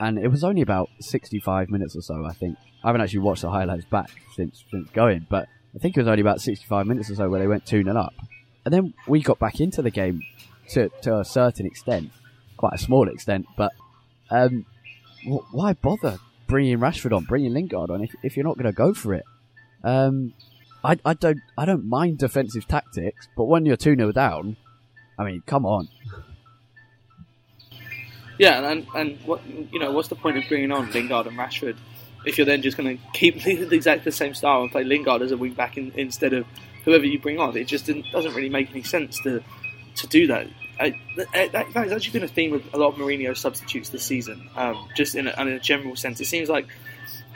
and 0.00 0.18
it 0.18 0.28
was 0.28 0.44
only 0.44 0.62
about 0.62 0.88
65 1.00 1.70
minutes 1.70 1.96
or 1.96 2.02
so, 2.02 2.24
I 2.24 2.32
think. 2.32 2.56
I 2.84 2.88
haven't 2.88 3.00
actually 3.00 3.20
watched 3.20 3.42
the 3.42 3.50
highlights 3.50 3.84
back 3.86 4.10
since 4.36 4.64
since 4.70 4.88
going, 4.90 5.26
but 5.28 5.48
I 5.74 5.78
think 5.78 5.96
it 5.96 6.00
was 6.00 6.08
only 6.08 6.20
about 6.20 6.40
65 6.40 6.86
minutes 6.86 7.10
or 7.10 7.16
so 7.16 7.28
where 7.28 7.40
they 7.40 7.46
went 7.46 7.66
2 7.66 7.82
0 7.82 7.96
up. 7.96 8.14
And 8.64 8.72
then 8.72 8.94
we 9.06 9.22
got 9.22 9.38
back 9.38 9.60
into 9.60 9.82
the 9.82 9.90
game 9.90 10.22
to, 10.70 10.90
to 11.02 11.20
a 11.20 11.24
certain 11.24 11.66
extent, 11.66 12.10
quite 12.56 12.74
a 12.74 12.78
small 12.78 13.08
extent, 13.08 13.46
but 13.56 13.72
um, 14.30 14.66
why 15.50 15.72
bother 15.72 16.18
bringing 16.46 16.78
Rashford 16.78 17.16
on, 17.16 17.24
bringing 17.24 17.52
Lingard 17.52 17.90
on 17.90 18.02
if, 18.02 18.14
if 18.22 18.36
you're 18.36 18.44
not 18.44 18.56
going 18.56 18.66
to 18.66 18.72
go 18.72 18.92
for 18.92 19.14
it? 19.14 19.24
Um, 19.82 20.34
I, 20.84 20.98
I 21.04 21.14
don't 21.14 21.40
I 21.56 21.64
don't 21.64 21.84
mind 21.84 22.18
defensive 22.18 22.66
tactics, 22.68 23.28
but 23.36 23.44
when 23.44 23.66
you're 23.66 23.76
2 23.76 23.96
0 23.96 24.12
down, 24.12 24.56
I 25.18 25.24
mean, 25.24 25.42
come 25.46 25.66
on. 25.66 25.88
Yeah, 28.38 28.70
and 28.70 28.86
and 28.94 29.18
what 29.26 29.40
you 29.46 29.78
know, 29.78 29.90
what's 29.90 30.08
the 30.08 30.14
point 30.14 30.38
of 30.38 30.44
bringing 30.48 30.70
on 30.70 30.90
Lingard 30.92 31.26
and 31.26 31.36
Rashford 31.36 31.76
if 32.24 32.38
you're 32.38 32.46
then 32.46 32.62
just 32.62 32.76
going 32.76 32.96
to 32.96 33.04
keep 33.12 33.46
exactly 33.46 34.04
the 34.04 34.12
same 34.12 34.34
style 34.34 34.62
and 34.62 34.70
play 34.70 34.84
Lingard 34.84 35.22
as 35.22 35.32
a 35.32 35.36
wing 35.36 35.54
back 35.54 35.76
in, 35.76 35.92
instead 35.96 36.32
of 36.32 36.46
whoever 36.84 37.04
you 37.04 37.18
bring 37.18 37.38
on? 37.38 37.56
It 37.56 37.66
just 37.66 37.86
doesn't 37.86 38.34
really 38.34 38.48
make 38.48 38.70
any 38.70 38.82
sense 38.82 39.20
to 39.20 39.42
to 39.96 40.06
do 40.06 40.28
that. 40.28 40.46
I, 40.80 40.94
that 41.16 41.66
has 41.74 41.90
actually 41.90 42.12
been 42.12 42.22
a 42.22 42.28
theme 42.28 42.52
with 42.52 42.72
a 42.72 42.78
lot 42.78 42.92
of 42.92 42.94
Mourinho 42.94 43.36
substitutes 43.36 43.88
this 43.88 44.04
season. 44.04 44.48
Um, 44.54 44.88
just 44.94 45.16
in 45.16 45.26
a, 45.26 45.34
in 45.40 45.48
a 45.48 45.58
general 45.58 45.96
sense, 45.96 46.20
it 46.20 46.26
seems 46.26 46.48
like 46.48 46.68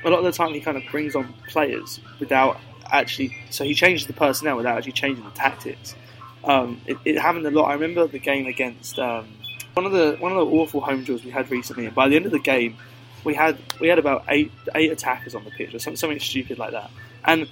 a 0.05 0.11
lot 0.11 0.19
of 0.19 0.25
the 0.25 0.31
time 0.31 0.55
he 0.55 0.61
kind 0.61 0.77
of 0.77 0.85
brings 0.93 1.17
on 1.17 1.35
players 1.49 1.99
without 2.21 2.61
actually. 2.93 3.37
So 3.51 3.65
he 3.65 3.75
changes 3.75 4.07
the 4.07 4.13
personnel 4.13 4.57
without 4.57 4.77
actually 4.77 4.93
changing 4.93 5.25
the 5.25 5.31
tactics. 5.31 5.97
Um, 6.45 6.81
it, 6.87 6.99
it, 7.05 7.19
happened 7.19 7.47
a 7.47 7.51
lot. 7.51 7.65
I 7.71 7.75
remember 7.75 8.07
the 8.07 8.19
game 8.19 8.47
against. 8.47 8.99
Um, 8.99 9.29
one 9.75 9.87
of 9.87 9.93
the 9.93 10.17
one 10.21 10.33
of 10.33 10.39
the 10.39 10.55
awful 10.55 10.81
home 10.81 11.03
draws 11.03 11.25
we 11.25 11.31
had 11.31 11.51
recently, 11.51 11.87
and 11.87 11.95
by 11.95 12.09
the 12.09 12.17
end 12.17 12.27
of 12.27 12.33
the 12.33 12.39
game, 12.39 12.77
we 13.25 13.35
had 13.35 13.59
we 13.81 13.89
had 13.89 13.99
about 13.99 14.25
eight 14.29 14.53
eight 14.75 14.93
attackers 14.93 15.35
on 15.35 15.45
the 15.45 15.51
pitch, 15.51 15.75
or 15.75 15.79
something, 15.79 15.97
something 15.97 16.21
stupid 16.21 16.59
like 16.59 16.73
that. 16.73 16.91
And 17.25 17.49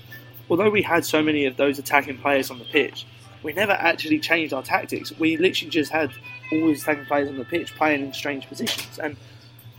although 0.50 0.68
we 0.68 0.82
had 0.82 1.04
so 1.04 1.22
many 1.22 1.46
of 1.46 1.56
those 1.56 1.78
attacking 1.78 2.18
players 2.18 2.50
on 2.50 2.58
the 2.58 2.64
pitch, 2.66 3.06
we 3.42 3.52
never 3.52 3.72
actually 3.72 4.18
changed 4.18 4.52
our 4.52 4.62
tactics. 4.62 5.16
We 5.18 5.36
literally 5.36 5.70
just 5.70 5.90
had 5.90 6.10
all 6.52 6.66
these 6.66 6.82
attacking 6.82 7.06
players 7.06 7.28
on 7.28 7.38
the 7.38 7.44
pitch 7.44 7.74
playing 7.76 8.02
in 8.02 8.12
strange 8.12 8.46
positions, 8.48 8.98
and 8.98 9.16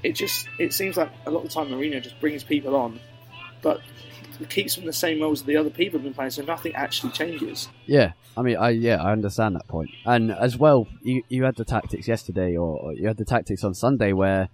it 0.02 0.14
just 0.14 0.48
it 0.58 0.74
seems 0.74 0.98
like 0.98 1.12
a 1.26 1.32
lot 1.32 1.44
of 1.44 1.50
the 1.50 1.54
time 1.54 1.68
Mourinho 1.68 2.02
just 2.02 2.20
brings 2.20 2.44
people 2.44 2.76
on, 2.76 3.00
but 3.62 3.82
keeps 4.50 4.76
them 4.76 4.86
the 4.86 4.94
same 4.94 5.22
roles 5.22 5.42
that 5.42 5.48
the 5.48 5.58
other 5.58 5.70
people 5.70 6.00
have 6.00 6.04
been 6.04 6.14
playing, 6.14 6.32
so 6.32 6.44
nothing 6.44 6.74
actually 6.76 7.12
changes. 7.12 7.70
Yeah, 7.86 8.14
I 8.36 8.42
mean, 8.42 8.58
I 8.58 8.70
yeah, 8.70 9.02
I 9.02 9.12
understand 9.12 9.56
that 9.56 9.68
point. 9.68 9.90
and 10.06 10.32
as 10.32 10.58
well, 10.58 10.88
you 11.02 11.24
you 11.30 11.44
had 11.44 11.56
the 11.56 11.66
tactics 11.66 12.08
yesterday, 12.08 12.56
or 12.56 12.94
you 12.94 13.08
had 13.08 13.18
the 13.18 13.26
tactics 13.26 13.64
on 13.64 13.74
Sunday 13.74 14.14
where 14.14 14.50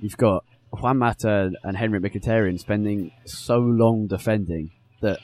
you've 0.00 0.16
got 0.16 0.44
Juan 0.72 0.98
Mata 0.98 1.52
and 1.62 1.76
Henrik 1.76 2.02
Mkhitaryan 2.02 2.58
spending 2.58 3.12
so 3.24 3.58
long 3.58 4.06
defending 4.06 4.70
that 5.00 5.18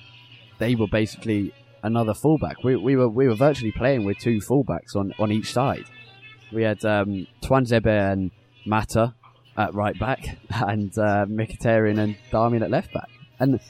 they 0.58 0.74
were 0.74 0.88
basically 0.88 1.52
another 1.82 2.14
fullback. 2.14 2.62
We, 2.64 2.76
we 2.76 2.96
were 2.96 3.08
we 3.08 3.28
were 3.28 3.34
virtually 3.34 3.72
playing 3.72 4.04
with 4.04 4.18
two 4.18 4.38
fullbacks 4.38 4.96
on, 4.96 5.12
on 5.18 5.30
each 5.30 5.52
side. 5.52 5.84
We 6.52 6.62
had 6.62 6.84
um, 6.84 7.26
Tuanzebe 7.42 8.12
and 8.12 8.30
Mata 8.66 9.14
at 9.56 9.74
right 9.74 9.98
back, 9.98 10.38
and 10.50 10.96
uh, 10.98 11.26
Mkhitaryan 11.26 11.98
and 11.98 12.16
Darmian 12.30 12.62
at 12.62 12.70
left 12.70 12.92
back. 12.92 13.08
And 13.38 13.60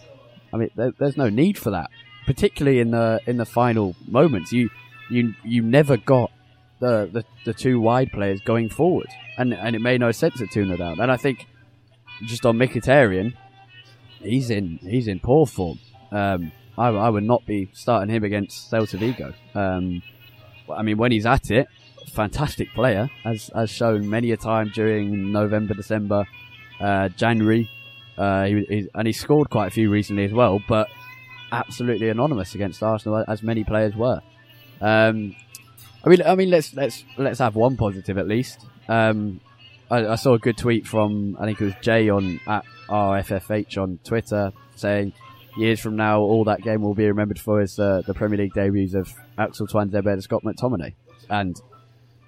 I 0.57 0.59
mean, 0.59 0.71
there, 0.75 0.93
there's 0.99 1.17
no 1.17 1.29
need 1.29 1.59
for 1.59 1.71
that, 1.71 1.91
particularly 2.25 2.81
in 2.81 2.91
the 2.91 3.21
in 3.27 3.37
the 3.37 3.45
final 3.45 3.95
moments. 4.09 4.53
You 4.53 4.71
you 5.11 5.35
you 5.45 5.63
never 5.63 5.97
got 5.97 6.31
the, 6.81 7.09
the, 7.13 7.25
the 7.45 7.55
two 7.55 7.79
wide 7.81 8.11
players 8.13 8.41
going 8.41 8.71
forward, 8.71 9.09
and 9.37 9.53
and 9.53 9.77
it 9.77 9.81
made 9.81 10.01
no 10.01 10.13
sense 10.13 10.41
at 10.41 10.51
two 10.51 10.65
0 10.65 10.77
down. 10.79 11.01
And 11.01 11.13
I 11.13 11.17
think 11.17 11.47
just 12.25 12.47
on 12.47 12.57
Mkhitaryan, 12.57 13.35
he's 14.21 14.51
in 14.51 14.79
he's 14.79 15.09
in 15.09 15.21
poor 15.21 15.47
form. 15.47 15.79
Um, 16.11 16.53
I, 16.79 16.89
I 16.89 17.09
would 17.11 17.25
not 17.25 17.45
be 17.47 17.69
starting 17.73 18.15
him 18.15 18.25
against 18.25 18.71
Celta 18.71 18.99
Vigo. 18.99 19.35
Um, 19.55 20.03
I 20.71 20.83
mean, 20.83 20.97
when 20.97 21.13
he's 21.13 21.27
at 21.27 21.51
it, 21.51 21.69
fantastic 22.09 22.73
player, 22.73 23.11
as 23.27 23.51
as 23.51 23.69
shown 23.69 24.09
many 24.09 24.31
a 24.33 24.39
time 24.39 24.71
during 24.75 25.33
November, 25.33 25.75
December, 25.75 26.25
uh, 26.81 27.11
January. 27.11 27.71
Uh, 28.17 28.45
he, 28.45 28.65
he, 28.65 28.89
and 28.95 29.07
he 29.07 29.13
scored 29.13 29.51
quite 29.51 29.69
a 29.69 29.71
few 29.71 29.91
recently 29.91 30.25
as 30.25 30.33
well, 30.33 30.61
but 30.69 30.89
absolutely 31.53 32.09
anonymous 32.09 32.55
against 32.55 32.83
Arsenal, 32.83 33.25
as 33.29 33.43
many 33.43 33.65
players 33.65 33.95
were. 33.95 34.21
Um, 34.81 35.37
I 36.05 36.09
mean, 36.09 36.23
I 36.25 36.35
mean, 36.35 36.51
let's 36.51 36.75
let's 36.75 37.05
let's 37.19 37.39
have 37.41 37.57
one 37.57 37.77
positive 37.77 38.19
at 38.19 38.29
least. 38.29 38.65
Um, 38.89 39.41
I, 39.91 40.07
I, 40.07 40.15
saw 40.15 40.35
a 40.35 40.39
good 40.39 40.57
tweet 40.57 40.87
from 40.87 41.37
I 41.41 41.45
think 41.47 41.61
it 41.61 41.65
was 41.65 41.75
Jay 41.81 42.09
on 42.09 42.41
at 42.47 42.65
RFFH 42.89 43.81
on 43.83 43.99
Twitter 44.05 44.53
saying 44.77 45.13
years 45.57 45.81
from 45.81 45.97
now, 45.97 46.21
all 46.21 46.45
that 46.45 46.63
game 46.63 46.83
will 46.83 46.95
be 46.95 47.07
remembered 47.07 47.39
for 47.39 47.61
is 47.61 47.79
uh, 47.79 48.03
the 48.07 48.15
Premier 48.15 48.39
League 48.39 48.55
debuts 48.55 48.95
of 48.95 49.13
Axel 49.39 49.67
Tuanzebe 49.67 50.13
and 50.13 50.23
Scott 50.23 50.43
McTominay, 50.45 50.95
and 51.29 51.61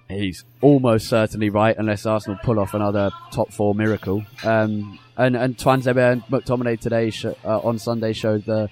he's 0.09 0.43
almost 0.61 1.07
certainly 1.07 1.49
right 1.49 1.75
unless 1.77 2.05
Arsenal 2.05 2.39
pull 2.43 2.59
off 2.59 2.73
another 2.73 3.11
top 3.31 3.53
four 3.53 3.75
miracle. 3.75 4.25
Um, 4.43 4.99
and 5.15 5.35
and 5.35 5.57
Tuanzebe 5.57 6.11
and 6.11 6.23
McTominay 6.23 6.79
today 6.79 7.09
sh- 7.11 7.25
uh, 7.25 7.59
on 7.59 7.77
Sunday 7.79 8.13
showed 8.13 8.45
the 8.45 8.69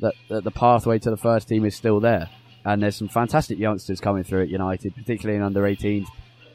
that, 0.00 0.14
that 0.28 0.44
the 0.44 0.50
pathway 0.50 0.98
to 0.98 1.10
the 1.10 1.16
first 1.16 1.48
team 1.48 1.64
is 1.64 1.76
still 1.76 2.00
there. 2.00 2.28
And 2.64 2.82
there's 2.82 2.96
some 2.96 3.08
fantastic 3.08 3.58
youngsters 3.58 4.00
coming 4.00 4.24
through 4.24 4.42
at 4.42 4.48
United, 4.48 4.94
particularly 4.94 5.36
in 5.36 5.42
under 5.42 5.62
18s. 5.62 6.06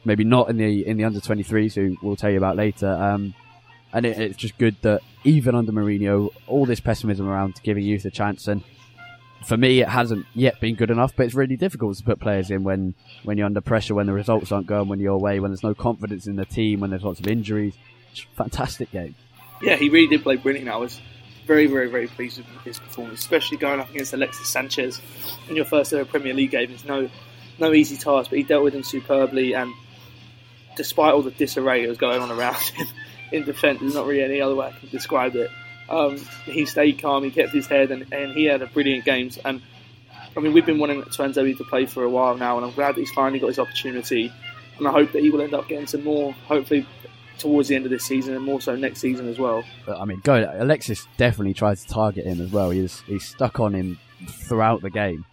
Maybe 0.04 0.24
not 0.24 0.48
in 0.48 0.56
the 0.56 0.86
in 0.86 0.96
the 0.96 1.04
under 1.04 1.20
23s, 1.20 1.74
who 1.74 1.96
we'll 2.02 2.16
tell 2.16 2.30
you 2.30 2.38
about 2.38 2.56
later. 2.56 2.90
Um, 2.90 3.34
and 3.92 4.04
it, 4.04 4.18
it's 4.18 4.36
just 4.36 4.58
good 4.58 4.76
that 4.82 5.00
even 5.24 5.54
under 5.54 5.72
Mourinho, 5.72 6.30
all 6.46 6.66
this 6.66 6.80
pessimism 6.80 7.28
around 7.28 7.60
giving 7.62 7.84
youth 7.84 8.04
a 8.04 8.10
chance. 8.10 8.48
And 8.48 8.62
for 9.44 9.56
me, 9.56 9.80
it 9.80 9.88
hasn't 9.88 10.26
yet 10.34 10.60
been 10.60 10.74
good 10.74 10.90
enough. 10.90 11.14
But 11.16 11.26
it's 11.26 11.34
really 11.34 11.56
difficult 11.56 11.96
to 11.98 12.04
put 12.04 12.20
players 12.20 12.50
in 12.50 12.64
when 12.64 12.94
when 13.24 13.38
you're 13.38 13.46
under 13.46 13.60
pressure, 13.60 13.94
when 13.94 14.06
the 14.06 14.12
results 14.12 14.52
aren't 14.52 14.66
going 14.66 14.88
when 14.88 15.00
you're 15.00 15.14
away, 15.14 15.40
when 15.40 15.50
there's 15.50 15.62
no 15.62 15.74
confidence 15.74 16.26
in 16.26 16.36
the 16.36 16.44
team, 16.44 16.80
when 16.80 16.90
there's 16.90 17.04
lots 17.04 17.20
of 17.20 17.26
injuries. 17.26 17.74
Fantastic 18.34 18.90
game 18.90 19.14
yeah, 19.60 19.76
he 19.76 19.88
really 19.88 20.06
did 20.06 20.22
play 20.22 20.36
brilliant. 20.36 20.68
I 20.68 20.76
was 20.76 21.00
very, 21.46 21.66
very, 21.66 21.88
very 21.88 22.06
pleased 22.06 22.38
with 22.38 22.46
his 22.64 22.78
performance, 22.78 23.20
especially 23.20 23.56
going 23.56 23.80
up 23.80 23.90
against 23.90 24.12
Alexis 24.12 24.48
Sanchez 24.48 25.00
in 25.48 25.56
your 25.56 25.64
first 25.64 25.92
ever 25.92 26.04
Premier 26.04 26.34
League 26.34 26.50
game. 26.50 26.70
It's 26.70 26.84
no, 26.84 27.08
no 27.58 27.72
easy 27.72 27.96
task, 27.96 28.30
but 28.30 28.38
he 28.38 28.42
dealt 28.42 28.64
with 28.64 28.74
him 28.74 28.82
superbly. 28.82 29.54
And 29.54 29.72
despite 30.76 31.14
all 31.14 31.22
the 31.22 31.30
disarray 31.30 31.82
that 31.82 31.88
was 31.88 31.98
going 31.98 32.20
on 32.20 32.30
around 32.30 32.56
him 32.74 32.86
in 33.32 33.44
defence, 33.44 33.80
there's 33.80 33.94
not 33.94 34.06
really 34.06 34.22
any 34.22 34.40
other 34.40 34.54
way 34.54 34.68
I 34.68 34.78
can 34.78 34.88
describe 34.90 35.34
it. 35.36 35.50
Um, 35.88 36.16
he 36.44 36.66
stayed 36.66 37.00
calm, 37.00 37.24
he 37.24 37.30
kept 37.30 37.52
his 37.52 37.66
head, 37.66 37.90
and, 37.90 38.12
and 38.12 38.32
he 38.32 38.44
had 38.44 38.62
a 38.62 38.66
brilliant 38.66 39.04
game. 39.04 39.30
And 39.44 39.62
I 40.36 40.40
mean, 40.40 40.52
we've 40.52 40.66
been 40.66 40.78
wanting 40.78 41.02
Tuanzebe 41.02 41.56
to 41.56 41.64
play 41.64 41.86
for 41.86 42.04
a 42.04 42.10
while 42.10 42.36
now, 42.36 42.56
and 42.56 42.66
I'm 42.66 42.72
glad 42.72 42.94
that 42.94 43.00
he's 43.00 43.10
finally 43.10 43.38
got 43.38 43.48
his 43.48 43.58
opportunity. 43.58 44.32
And 44.78 44.86
I 44.86 44.92
hope 44.92 45.12
that 45.12 45.22
he 45.22 45.30
will 45.30 45.42
end 45.42 45.54
up 45.54 45.66
getting 45.66 45.86
some 45.86 46.04
more, 46.04 46.32
hopefully, 46.46 46.86
towards 47.38 47.68
the 47.68 47.76
end 47.76 47.84
of 47.84 47.90
this 47.90 48.04
season 48.04 48.34
and 48.34 48.44
more 48.44 48.60
so 48.60 48.76
next 48.76 49.00
season 49.00 49.28
as 49.28 49.38
well. 49.38 49.64
I 49.88 50.04
mean, 50.04 50.20
go 50.20 50.36
Alexis 50.58 51.06
definitely 51.16 51.54
tried 51.54 51.78
to 51.78 51.86
target 51.86 52.26
him 52.26 52.40
as 52.40 52.50
well. 52.50 52.70
He's 52.70 53.00
he's 53.00 53.24
stuck 53.24 53.60
on 53.60 53.74
him 53.74 53.98
throughout 54.26 54.82
the 54.82 54.90
game. 54.90 55.24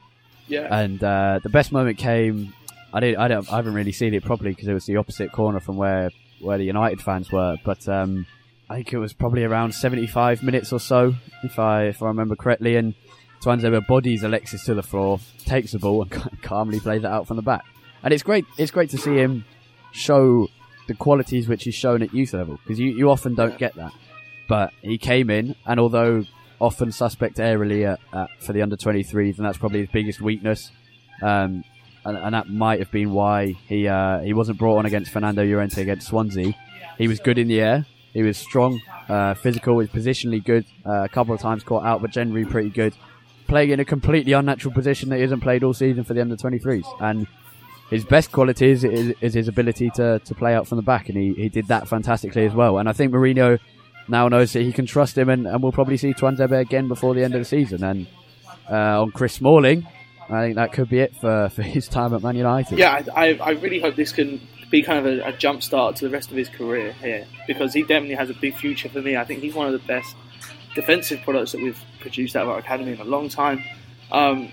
Yeah. 0.47 0.67
And 0.75 1.03
uh, 1.03 1.39
the 1.43 1.49
best 1.49 1.71
moment 1.71 1.97
came. 1.97 2.53
I 2.93 2.99
didn't. 2.99 3.19
I 3.19 3.27
don't. 3.27 3.51
I 3.51 3.57
haven't 3.57 3.73
really 3.73 3.91
seen 3.91 4.13
it 4.13 4.23
properly 4.23 4.51
because 4.51 4.67
it 4.67 4.73
was 4.73 4.85
the 4.85 4.97
opposite 4.97 5.31
corner 5.31 5.59
from 5.59 5.77
where 5.77 6.11
where 6.39 6.57
the 6.57 6.63
United 6.63 7.01
fans 7.01 7.31
were. 7.31 7.57
But 7.63 7.87
um, 7.89 8.25
I 8.69 8.75
think 8.77 8.93
it 8.93 8.97
was 8.97 9.13
probably 9.13 9.43
around 9.43 9.73
75 9.73 10.41
minutes 10.41 10.73
or 10.73 10.79
so, 10.79 11.15
if 11.43 11.59
I 11.59 11.85
if 11.85 12.01
I 12.01 12.07
remember 12.07 12.35
correctly. 12.35 12.75
And 12.75 12.95
Tuanzebe 13.41 13.85
bodies 13.87 14.23
Alexis 14.23 14.65
to 14.65 14.73
the 14.73 14.83
floor, 14.83 15.19
takes 15.39 15.71
the 15.71 15.79
ball, 15.79 16.01
and 16.01 16.11
calmly 16.41 16.79
plays 16.79 17.03
it 17.03 17.07
out 17.07 17.27
from 17.27 17.37
the 17.37 17.43
back. 17.43 17.63
And 18.03 18.13
it's 18.13 18.23
great. 18.23 18.45
It's 18.57 18.71
great 18.71 18.89
to 18.91 18.97
see 18.97 19.15
him 19.15 19.45
show 19.91 20.47
the 20.87 20.93
qualities 20.93 21.47
which 21.47 21.63
he's 21.63 21.75
shown 21.75 22.01
at 22.01 22.13
youth 22.13 22.33
level 22.33 22.59
because 22.63 22.79
you, 22.79 22.91
you 22.91 23.09
often 23.09 23.35
don't 23.35 23.57
get 23.57 23.75
that. 23.75 23.91
But 24.47 24.73
he 24.81 24.97
came 24.97 25.29
in, 25.29 25.55
and 25.65 25.79
although 25.79 26.23
often 26.59 26.91
suspect 26.91 27.37
aerially 27.37 27.91
at, 27.91 27.99
at, 28.13 28.29
for 28.41 28.53
the 28.53 28.61
under 28.61 28.77
23s, 28.77 29.37
and 29.37 29.45
that's 29.45 29.57
probably 29.57 29.81
his 29.81 29.89
biggest 29.89 30.21
weakness. 30.21 30.71
Um, 31.21 31.63
and, 32.03 32.17
and, 32.17 32.33
that 32.35 32.49
might 32.49 32.79
have 32.79 32.91
been 32.91 33.11
why 33.11 33.53
he 33.67 33.87
uh, 33.87 34.19
he 34.19 34.33
wasn't 34.33 34.59
brought 34.59 34.77
on 34.77 34.85
against 34.85 35.11
Fernando 35.11 35.43
Llorente 35.43 35.81
against 35.81 36.07
Swansea. 36.07 36.53
He 36.97 37.07
was 37.07 37.19
good 37.19 37.37
in 37.37 37.47
the 37.47 37.61
air. 37.61 37.85
He 38.15 38.23
was 38.23 38.37
strong, 38.37 38.81
uh, 39.09 39.33
physical, 39.33 39.75
was 39.75 39.89
positionally 39.89 40.41
good. 40.41 40.65
Uh, 40.85 41.03
a 41.03 41.09
couple 41.09 41.35
of 41.35 41.41
times 41.41 41.65
caught 41.65 41.85
out, 41.85 42.01
but 42.01 42.11
generally 42.11 42.45
pretty 42.45 42.69
good. 42.69 42.93
Playing 43.47 43.71
in 43.71 43.81
a 43.81 43.85
completely 43.85 44.31
unnatural 44.31 44.73
position 44.73 45.09
that 45.09 45.17
he 45.17 45.21
hasn't 45.21 45.43
played 45.43 45.65
all 45.65 45.73
season 45.73 46.05
for 46.05 46.13
the 46.13 46.21
under 46.21 46.37
23s. 46.37 46.85
And 47.01 47.27
his 47.89 48.05
best 48.05 48.31
quality 48.31 48.69
is, 48.69 48.85
is, 48.85 49.13
is, 49.19 49.33
his 49.33 49.49
ability 49.49 49.89
to, 49.95 50.19
to 50.19 50.33
play 50.33 50.55
out 50.55 50.65
from 50.65 50.77
the 50.77 50.81
back, 50.81 51.09
and 51.09 51.17
he, 51.17 51.33
he 51.33 51.49
did 51.49 51.67
that 51.67 51.89
fantastically 51.89 52.45
as 52.45 52.53
well. 52.53 52.77
And 52.77 52.87
I 52.87 52.93
think 52.93 53.11
Mourinho 53.11 53.59
now 54.07 54.29
knows 54.29 54.53
that 54.53 54.61
he 54.61 54.71
can 54.71 54.85
trust 54.85 55.17
him, 55.17 55.27
and, 55.27 55.45
and 55.45 55.61
we'll 55.61 55.73
probably 55.73 55.97
see 55.97 56.13
Tuanzebe 56.13 56.57
again 56.57 56.87
before 56.87 57.15
the 57.15 57.23
end 57.23 57.35
of 57.35 57.41
the 57.41 57.45
season. 57.45 57.83
And 57.83 58.07
uh, 58.71 59.01
on 59.01 59.11
Chris 59.11 59.33
Smalling, 59.33 59.85
I 60.29 60.41
think 60.41 60.55
that 60.55 60.71
could 60.71 60.87
be 60.87 60.99
it 60.99 61.17
for, 61.17 61.49
for 61.49 61.63
his 61.63 61.89
time 61.89 62.13
at 62.13 62.23
Man 62.23 62.37
United. 62.37 62.79
Yeah, 62.79 63.03
I, 63.13 63.33
I 63.33 63.49
really 63.51 63.81
hope 63.81 63.95
this 63.95 64.13
can 64.13 64.39
be 64.69 64.81
kind 64.81 64.99
of 64.99 65.05
a, 65.05 65.27
a 65.27 65.33
jump 65.33 65.63
start 65.63 65.95
to 65.97 66.05
the 66.05 66.11
rest 66.11 66.31
of 66.31 66.37
his 66.37 66.49
career 66.49 66.93
here 66.93 67.25
because 67.47 67.73
he 67.73 67.81
definitely 67.81 68.15
has 68.15 68.29
a 68.29 68.33
big 68.33 68.55
future 68.55 68.89
for 68.89 69.01
me. 69.01 69.15
I 69.15 69.23
think 69.23 69.41
he's 69.41 69.53
one 69.53 69.67
of 69.67 69.73
the 69.73 69.87
best 69.87 70.15
defensive 70.73 71.21
products 71.21 71.53
that 71.53 71.61
we've 71.61 71.81
produced 71.99 72.35
out 72.35 72.43
of 72.43 72.49
our 72.49 72.59
academy 72.59 72.93
in 72.93 72.99
a 72.99 73.05
long 73.05 73.29
time. 73.29 73.63
Um, 74.11 74.49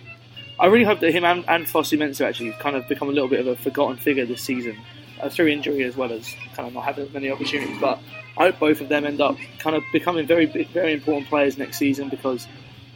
I 0.58 0.66
really 0.66 0.84
hope 0.84 1.00
that 1.00 1.12
him 1.12 1.24
and, 1.24 1.44
and 1.48 1.66
Fosu 1.66 1.98
Mensah 1.98 2.26
actually 2.26 2.52
kind 2.52 2.76
of 2.76 2.86
become 2.88 3.08
a 3.08 3.12
little 3.12 3.28
bit 3.28 3.40
of 3.40 3.46
a 3.46 3.56
forgotten 3.56 3.96
figure 3.96 4.24
this 4.24 4.42
season 4.42 4.78
uh, 5.20 5.28
through 5.28 5.48
injury 5.48 5.82
as 5.84 5.96
well 5.96 6.12
as 6.12 6.34
kind 6.54 6.68
of 6.68 6.74
not 6.74 6.84
having 6.84 7.12
many 7.12 7.30
opportunities. 7.30 7.78
But 7.80 7.98
I 8.36 8.44
hope 8.46 8.58
both 8.58 8.80
of 8.80 8.88
them 8.88 9.04
end 9.04 9.20
up 9.20 9.36
kind 9.58 9.76
of 9.76 9.82
becoming 9.92 10.26
very, 10.26 10.46
very 10.46 10.92
important 10.92 11.28
players 11.28 11.58
next 11.58 11.78
season 11.78 12.08
because 12.08 12.46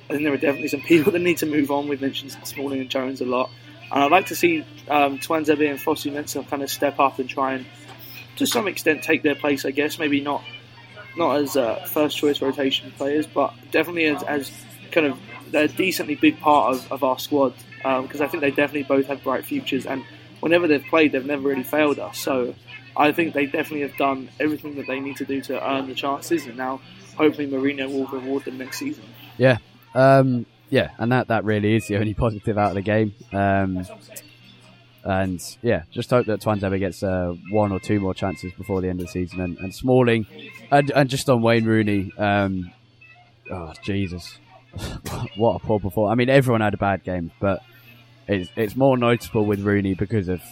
I 0.08 0.12
think 0.12 0.22
there 0.22 0.32
are 0.32 0.38
definitely 0.38 0.68
some 0.68 0.82
people 0.82 1.12
that 1.12 1.18
need 1.18 1.38
to 1.38 1.46
move 1.46 1.70
on. 1.70 1.88
We've 1.88 2.00
mentioned 2.00 2.36
Smalling 2.44 2.80
and 2.80 2.90
Jones 2.90 3.20
a 3.20 3.26
lot. 3.26 3.50
And 3.92 4.02
I'd 4.02 4.10
like 4.10 4.26
to 4.26 4.36
see 4.36 4.60
um, 4.88 5.18
Tuanzebe 5.18 5.70
and 5.70 5.78
Fosu 5.78 6.12
Mensah 6.12 6.48
kind 6.48 6.62
of 6.62 6.70
step 6.70 6.98
up 6.98 7.18
and 7.18 7.28
try 7.28 7.54
and, 7.54 7.66
to 8.36 8.46
some 8.46 8.68
extent, 8.68 9.02
take 9.02 9.22
their 9.22 9.34
place. 9.34 9.64
I 9.64 9.70
guess 9.70 9.98
maybe 9.98 10.20
not 10.20 10.42
not 11.16 11.36
as 11.36 11.56
uh, 11.56 11.76
first 11.86 12.16
choice 12.18 12.42
rotation 12.42 12.92
players, 12.92 13.26
but 13.26 13.54
definitely 13.70 14.04
as, 14.06 14.22
as 14.24 14.52
kind 14.92 15.06
of 15.06 15.18
they're 15.50 15.64
a 15.64 15.68
decently 15.68 16.14
big 16.14 16.38
part 16.40 16.74
of, 16.74 16.92
of 16.92 17.04
our 17.04 17.18
squad 17.18 17.54
because 17.78 18.20
um, 18.20 18.26
I 18.26 18.28
think 18.28 18.40
they 18.42 18.50
definitely 18.50 18.82
both 18.82 19.06
have 19.06 19.22
bright 19.22 19.44
futures. 19.44 19.86
And 19.86 20.04
whenever 20.40 20.66
they've 20.66 20.84
played, 20.84 21.12
they've 21.12 21.24
never 21.24 21.48
really 21.48 21.62
failed 21.62 21.98
us. 21.98 22.18
So 22.18 22.54
I 22.96 23.12
think 23.12 23.34
they 23.34 23.46
definitely 23.46 23.82
have 23.82 23.96
done 23.96 24.28
everything 24.40 24.76
that 24.76 24.86
they 24.86 25.00
need 25.00 25.16
to 25.16 25.24
do 25.24 25.40
to 25.42 25.70
earn 25.70 25.86
the 25.86 25.94
chances. 25.94 26.46
And 26.46 26.56
now, 26.56 26.80
hopefully, 27.16 27.46
Mourinho 27.46 27.90
will 27.92 28.06
reward 28.06 28.44
them 28.44 28.58
next 28.58 28.78
season. 28.78 29.04
Yeah, 29.38 29.58
um, 29.94 30.46
yeah, 30.70 30.90
and 30.98 31.12
that, 31.12 31.28
that 31.28 31.44
really 31.44 31.76
is 31.76 31.86
the 31.86 31.96
only 31.96 32.14
positive 32.26 32.58
out 32.58 32.70
of 32.70 32.74
the 32.74 32.82
game. 32.82 33.14
Um, 33.32 33.86
and 35.04 35.40
yeah, 35.62 35.84
just 35.92 36.10
hope 36.10 36.26
that 36.26 36.40
Tuanzebe 36.40 36.80
gets 36.80 37.02
uh, 37.02 37.34
one 37.50 37.70
or 37.70 37.78
two 37.78 38.00
more 38.00 38.12
chances 38.12 38.52
before 38.52 38.80
the 38.80 38.88
end 38.88 39.00
of 39.00 39.06
the 39.06 39.12
season. 39.12 39.40
And, 39.40 39.56
and 39.58 39.72
Smalling, 39.74 40.26
and, 40.70 40.90
and 40.90 41.08
just 41.08 41.30
on 41.30 41.42
Wayne 41.42 41.64
Rooney, 41.64 42.12
um, 42.18 42.72
oh 43.50 43.72
Jesus, 43.84 44.38
what 45.36 45.54
a 45.54 45.58
poor 45.60 45.78
performance! 45.78 46.12
I 46.12 46.16
mean, 46.16 46.28
everyone 46.28 46.60
had 46.60 46.74
a 46.74 46.78
bad 46.78 47.04
game, 47.04 47.30
but 47.40 47.62
it's 48.26 48.50
it's 48.56 48.74
more 48.74 48.96
noticeable 48.96 49.46
with 49.46 49.60
Rooney 49.60 49.94
because 49.94 50.28
of 50.28 50.42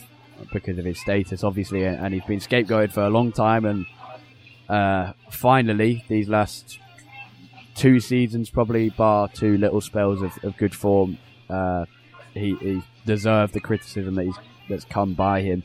because 0.53 0.79
of 0.79 0.85
his 0.85 1.01
status, 1.01 1.43
obviously, 1.43 1.85
and 1.85 2.15
he's 2.15 2.25
been 2.25 2.39
scapegoated 2.39 2.93
for 2.93 3.03
a 3.03 3.11
long 3.11 3.33
time. 3.33 3.65
And 3.65 3.87
uh, 4.69 5.15
finally, 5.31 6.05
these 6.09 6.29
last 6.29 6.79
two 7.75 8.01
seasons, 8.01 8.51
probably 8.51 8.91
bar 8.91 9.29
two 9.29 9.59
little 9.59 9.81
spells 9.81 10.23
of, 10.23 10.33
of 10.45 10.57
good 10.57 10.75
form, 10.75 11.19
uh, 11.51 11.85
he, 12.33 12.55
he 12.57 12.83
deserved 13.07 13.55
the 13.55 13.61
criticism 13.61 14.15
that 14.17 14.25
he's 14.25 14.37
that's 14.69 14.85
come 14.85 15.15
by 15.15 15.43
him. 15.43 15.63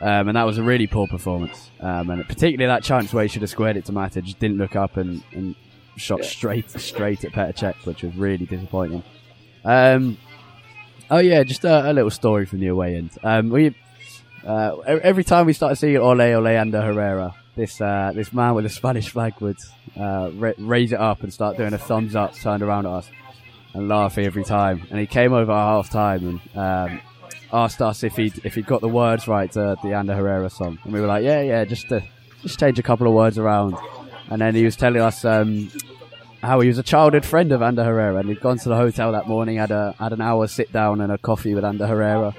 Um, 0.00 0.28
and 0.28 0.36
that 0.36 0.44
was 0.44 0.58
a 0.58 0.62
really 0.62 0.86
poor 0.86 1.06
performance. 1.06 1.70
Um, 1.80 2.10
and 2.10 2.26
particularly 2.26 2.66
that 2.66 2.82
chance 2.82 3.12
where 3.12 3.22
he 3.22 3.28
should 3.28 3.42
have 3.42 3.50
squared 3.50 3.76
it 3.76 3.84
to 3.84 3.92
Mata, 3.92 4.20
just 4.20 4.40
didn't 4.40 4.58
look 4.58 4.74
up 4.74 4.96
and, 4.96 5.22
and 5.32 5.54
shot 5.96 6.20
yeah. 6.22 6.28
straight 6.28 6.70
straight 6.70 7.24
at 7.24 7.32
Petr 7.32 7.54
Cech, 7.54 7.86
which 7.86 8.02
was 8.02 8.14
really 8.16 8.46
disappointing. 8.46 9.04
Um, 9.64 10.18
oh 11.10 11.18
yeah, 11.18 11.44
just 11.44 11.64
a, 11.64 11.90
a, 11.90 11.92
little 11.92 12.10
story 12.10 12.46
from 12.46 12.58
the 12.58 12.66
away 12.66 12.96
end. 12.96 13.10
Um, 13.22 13.50
we 13.50 13.76
uh, 14.46 14.76
every 14.86 15.24
time 15.24 15.46
we 15.46 15.52
started 15.52 15.76
seeing 15.76 15.96
Ole 15.96 16.20
Ole 16.20 16.48
Ander 16.48 16.82
Herrera, 16.82 17.34
this 17.56 17.80
uh, 17.80 18.12
this 18.14 18.32
man 18.32 18.54
with 18.54 18.66
a 18.66 18.68
Spanish 18.80 19.10
flag 19.10 19.34
would 19.40 19.58
uh, 19.96 20.30
ra- 20.34 20.52
raise 20.58 20.92
it 20.92 21.00
up 21.00 21.22
and 21.22 21.32
start 21.32 21.56
doing 21.56 21.72
a 21.72 21.78
thumbs 21.78 22.16
up, 22.16 22.34
turned 22.34 22.62
around 22.62 22.86
at 22.86 22.92
us 22.92 23.10
and 23.74 23.88
laugh 23.88 24.18
every 24.18 24.44
time. 24.44 24.86
And 24.90 24.98
he 24.98 25.06
came 25.06 25.32
over 25.32 25.52
at 25.52 25.56
half 25.56 25.90
time 25.90 26.40
and 26.54 26.56
um, 26.56 27.00
asked 27.52 27.82
us 27.82 28.02
if 28.02 28.16
he'd 28.16 28.44
if 28.44 28.54
he'd 28.54 28.66
got 28.66 28.80
the 28.80 28.88
words 28.88 29.28
right 29.28 29.50
to 29.52 29.76
the 29.82 29.92
Ander 29.94 30.14
Herrera 30.14 30.50
song, 30.50 30.78
and 30.84 30.92
we 30.92 31.00
were 31.00 31.06
like, 31.06 31.24
yeah, 31.24 31.42
yeah, 31.42 31.64
just 31.64 31.88
to, 31.90 32.02
just 32.42 32.58
change 32.58 32.78
a 32.78 32.82
couple 32.82 33.06
of 33.06 33.14
words 33.14 33.38
around. 33.38 33.76
And 34.30 34.40
then 34.40 34.54
he 34.54 34.64
was 34.64 34.76
telling 34.76 35.02
us 35.02 35.24
um, 35.24 35.70
how 36.42 36.60
he 36.60 36.68
was 36.68 36.78
a 36.78 36.82
childhood 36.82 37.24
friend 37.24 37.52
of 37.52 37.62
Ander 37.62 37.84
Herrera, 37.84 38.16
and 38.16 38.28
he'd 38.28 38.40
gone 38.40 38.58
to 38.58 38.68
the 38.68 38.76
hotel 38.76 39.12
that 39.12 39.28
morning, 39.28 39.56
had 39.56 39.70
a 39.70 39.94
had 39.98 40.12
an 40.12 40.20
hour 40.20 40.46
sit 40.46 40.72
down 40.72 41.00
and 41.00 41.12
a 41.12 41.18
coffee 41.18 41.54
with 41.54 41.64
Ander 41.64 41.86
Herrera. 41.86 42.34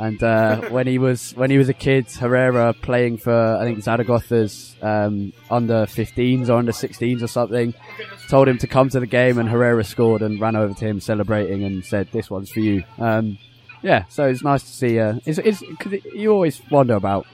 And 0.00 0.22
uh, 0.22 0.62
when 0.70 0.86
he 0.86 0.98
was 0.98 1.32
when 1.32 1.50
he 1.50 1.58
was 1.58 1.68
a 1.68 1.74
kid, 1.74 2.10
Herrera 2.10 2.72
playing 2.72 3.18
for 3.18 3.56
I 3.60 3.64
think 3.64 3.80
Zaragoza's 3.80 4.74
um, 4.80 5.34
under 5.50 5.84
15s 5.84 6.48
or 6.48 6.54
under 6.54 6.72
16s 6.72 7.22
or 7.22 7.26
something, 7.26 7.74
told 8.28 8.48
him 8.48 8.56
to 8.58 8.66
come 8.66 8.88
to 8.88 8.98
the 8.98 9.06
game, 9.06 9.38
and 9.38 9.48
Herrera 9.48 9.84
scored 9.84 10.22
and 10.22 10.40
ran 10.40 10.56
over 10.56 10.72
to 10.72 10.84
him 10.86 11.00
celebrating 11.00 11.64
and 11.64 11.84
said, 11.84 12.08
"This 12.12 12.30
one's 12.30 12.50
for 12.50 12.60
you." 12.60 12.82
Um, 12.98 13.38
yeah, 13.82 14.04
so 14.08 14.26
it's 14.26 14.42
nice 14.42 14.62
to 14.62 14.70
see. 14.70 14.98
Uh, 14.98 15.20
it's, 15.26 15.38
it's 15.38 15.62
cause 15.78 15.92
you 16.14 16.32
always 16.32 16.60
wonder 16.70 16.94
about 16.94 17.26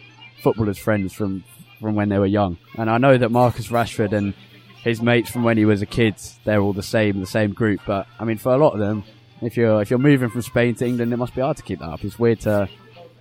footballers' 0.43 0.79
friends 0.79 1.13
from 1.13 1.45
from 1.81 1.95
when 1.95 2.09
they 2.09 2.19
were 2.19 2.27
young, 2.27 2.59
and 2.77 2.91
I 2.91 2.99
know 2.99 3.17
that 3.17 3.31
Marcus 3.31 3.69
Rashford 3.69 4.13
and 4.13 4.35
his 4.83 5.01
mates 5.01 5.31
from 5.31 5.45
when 5.45 5.57
he 5.57 5.65
was 5.65 5.83
a 5.83 5.87
kid, 5.87 6.15
they're 6.45 6.61
all 6.61 6.73
the 6.73 6.83
same, 6.83 7.21
the 7.21 7.27
same 7.27 7.53
group. 7.53 7.81
But 7.87 8.09
I 8.19 8.25
mean, 8.25 8.39
for 8.39 8.53
a 8.53 8.57
lot 8.57 8.73
of 8.73 8.81
them, 8.81 9.05
if 9.43 9.57
you're 9.57 9.83
if 9.83 9.91
you're 9.91 9.99
moving 9.99 10.29
from 10.29 10.43
Spain 10.43 10.75
to 10.77 10.87
England, 10.87 11.13
it 11.13 11.17
must 11.17 11.35
be 11.35 11.41
hard 11.41 11.57
to 11.57 11.63
keep 11.63 11.81
that 11.81 11.89
up. 11.89 12.05
It's 12.05 12.19
weird 12.19 12.41
to 12.41 12.69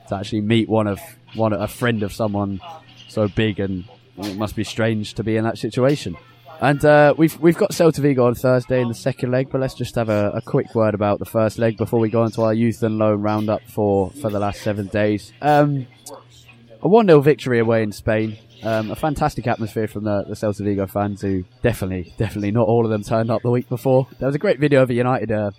to 0.10 0.16
actually 0.16 0.42
meet 0.42 0.70
one 0.70 0.88
of 0.88 1.00
one 1.36 1.54
a 1.54 1.68
friend 1.68 2.04
of 2.04 2.14
someone 2.14 2.62
so 3.08 3.28
big, 3.28 3.60
and 3.60 3.86
it 4.18 4.38
must 4.38 4.56
be 4.56 4.64
strange 4.64 5.14
to 5.16 5.24
be 5.24 5.38
in 5.38 5.44
that 5.44 5.58
situation. 5.58 6.18
And 6.62 6.84
uh, 6.86 7.14
we've 7.18 7.38
we've 7.40 7.58
got 7.58 7.72
Celta 7.72 8.00
Vigo 8.00 8.26
on 8.26 8.36
Thursday 8.36 8.82
in 8.82 8.88
the 8.88 8.94
second 8.94 9.32
leg, 9.32 9.50
but 9.52 9.60
let's 9.60 9.74
just 9.74 9.96
have 9.96 10.10
a, 10.10 10.32
a, 10.36 10.42
quick 10.42 10.74
word 10.74 10.94
about 10.94 11.20
the 11.20 11.26
first 11.26 11.60
leg 11.60 11.76
before 11.78 12.00
we 12.00 12.10
go 12.10 12.24
into 12.24 12.42
our 12.44 12.54
youth 12.54 12.82
and 12.82 12.98
loan 12.98 13.22
roundup 13.22 13.62
for, 13.64 14.12
for 14.12 14.30
the 14.30 14.40
last 14.40 14.62
seven 14.62 14.88
days. 14.88 15.34
Um, 15.42 15.86
a 16.82 16.88
1 16.88 17.08
0 17.08 17.20
victory 17.20 17.60
away 17.60 17.84
in 17.84 17.92
Spain. 17.92 18.38
Um, 18.64 18.90
a 18.90 18.96
fantastic 18.96 19.48
atmosphere 19.48 19.88
from 19.88 20.06
the, 20.06 20.24
the 20.24 20.34
Celta 20.34 20.64
Vigo 20.64 20.88
fans 20.88 21.22
who 21.22 21.44
definitely, 21.62 22.14
definitely 22.18 22.52
not 22.52 22.68
all 22.68 22.86
of 22.86 22.90
them 22.90 23.04
turned 23.04 23.30
up 23.30 23.42
the 23.42 23.52
week 23.52 23.68
before. 23.68 24.08
There 24.18 24.28
was 24.28 24.36
a 24.36 24.40
great 24.40 24.60
video 24.60 24.82
of 24.82 24.90
a 24.90 24.94
United 24.94 25.32
uh, 25.32 25.52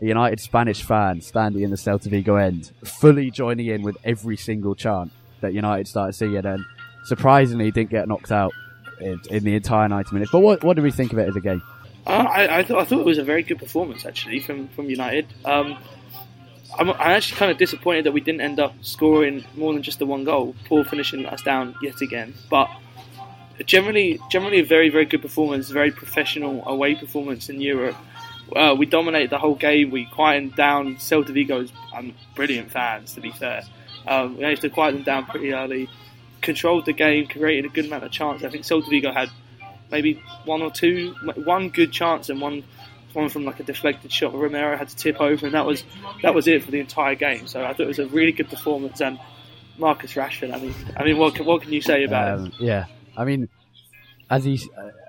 a 0.00 0.04
United 0.04 0.40
Spanish 0.40 0.82
fan 0.82 1.20
standing 1.20 1.62
in 1.62 1.70
the 1.70 1.76
Celta 1.76 2.08
Vigo 2.08 2.36
end, 2.36 2.72
fully 2.84 3.30
joining 3.30 3.66
in 3.66 3.82
with 3.82 3.96
every 4.04 4.36
single 4.36 4.74
chant 4.74 5.12
that 5.40 5.54
United 5.54 5.86
started 5.86 6.14
singing, 6.14 6.44
and 6.44 6.64
surprisingly 7.04 7.70
didn't 7.70 7.90
get 7.90 8.08
knocked 8.08 8.32
out 8.32 8.52
in, 9.00 9.20
in 9.30 9.44
the 9.44 9.54
entire 9.54 9.88
90 9.88 10.14
minutes. 10.14 10.32
But 10.32 10.40
what, 10.40 10.64
what 10.64 10.76
do 10.76 10.82
we 10.82 10.90
think 10.90 11.12
of 11.12 11.18
it 11.18 11.28
as 11.28 11.36
a 11.36 11.40
game? 11.40 11.62
Uh, 12.06 12.10
I, 12.10 12.58
I, 12.58 12.62
th- 12.62 12.78
I, 12.78 12.84
thought 12.84 13.00
it 13.00 13.06
was 13.06 13.18
a 13.18 13.24
very 13.24 13.42
good 13.42 13.58
performance 13.58 14.04
actually 14.04 14.40
from 14.40 14.68
from 14.68 14.90
United. 14.90 15.26
Um, 15.44 15.78
I'm, 16.78 16.90
I'm, 16.90 17.00
actually 17.00 17.38
kind 17.38 17.50
of 17.50 17.56
disappointed 17.56 18.04
that 18.04 18.12
we 18.12 18.20
didn't 18.20 18.42
end 18.42 18.60
up 18.60 18.74
scoring 18.82 19.44
more 19.56 19.72
than 19.72 19.82
just 19.82 20.00
the 20.00 20.06
one 20.06 20.24
goal. 20.24 20.54
Poor 20.66 20.84
finishing 20.84 21.24
us 21.24 21.40
down 21.40 21.74
yet 21.80 22.02
again, 22.02 22.34
but 22.50 22.68
generally, 23.64 24.20
generally 24.30 24.60
a 24.60 24.64
very 24.64 24.90
very 24.90 25.06
good 25.06 25.22
performance, 25.22 25.70
very 25.70 25.90
professional 25.90 26.62
away 26.68 26.94
performance 26.94 27.48
in 27.48 27.62
Europe 27.62 27.96
uh, 28.54 28.74
we 28.78 28.86
dominated 28.86 29.30
the 29.30 29.38
whole 29.38 29.54
game. 29.54 29.90
We 29.90 30.06
quieted 30.06 30.54
down 30.56 30.96
Celta 30.96 31.30
Vigo's 31.32 31.72
um, 31.94 32.14
brilliant 32.34 32.70
fans, 32.70 33.14
to 33.14 33.20
be 33.20 33.30
fair. 33.30 33.62
Um, 34.06 34.36
we 34.36 34.42
managed 34.42 34.62
to 34.62 34.70
quiet 34.70 34.92
them 34.92 35.02
down 35.02 35.26
pretty 35.26 35.52
early, 35.52 35.88
controlled 36.42 36.84
the 36.86 36.92
game, 36.92 37.26
created 37.26 37.64
a 37.64 37.68
good 37.74 37.86
amount 37.86 38.04
of 38.04 38.10
chances. 38.10 38.44
I 38.44 38.50
think 38.50 38.64
Celta 38.64 38.88
Vigo 38.90 39.12
had 39.12 39.30
maybe 39.90 40.20
one 40.44 40.62
or 40.62 40.70
two, 40.70 41.14
one 41.36 41.68
good 41.70 41.92
chance 41.92 42.28
and 42.28 42.40
one 42.40 42.64
one 43.14 43.28
from 43.28 43.44
like 43.44 43.60
a 43.60 43.62
deflected 43.62 44.10
shot. 44.12 44.34
Romero 44.34 44.76
had 44.76 44.88
to 44.88 44.96
tip 44.96 45.20
over, 45.20 45.46
and 45.46 45.54
that 45.54 45.64
was 45.64 45.84
that 46.22 46.34
was 46.34 46.48
it 46.48 46.64
for 46.64 46.70
the 46.72 46.80
entire 46.80 47.14
game. 47.14 47.46
So 47.46 47.64
I 47.64 47.68
thought 47.72 47.82
it 47.82 47.86
was 47.88 48.00
a 48.00 48.06
really 48.08 48.32
good 48.32 48.50
performance. 48.50 49.00
And 49.00 49.20
Marcus 49.78 50.14
Rashford, 50.14 50.52
I 50.52 50.58
mean, 50.58 50.74
I 50.96 51.04
mean, 51.04 51.16
what 51.18 51.34
can, 51.36 51.46
what 51.46 51.62
can 51.62 51.72
you 51.72 51.80
say 51.80 52.02
about 52.04 52.38
Um, 52.40 52.44
him? 52.46 52.52
yeah, 52.58 52.86
I 53.16 53.24
mean, 53.24 53.48
as 54.28 54.44
he, 54.44 54.60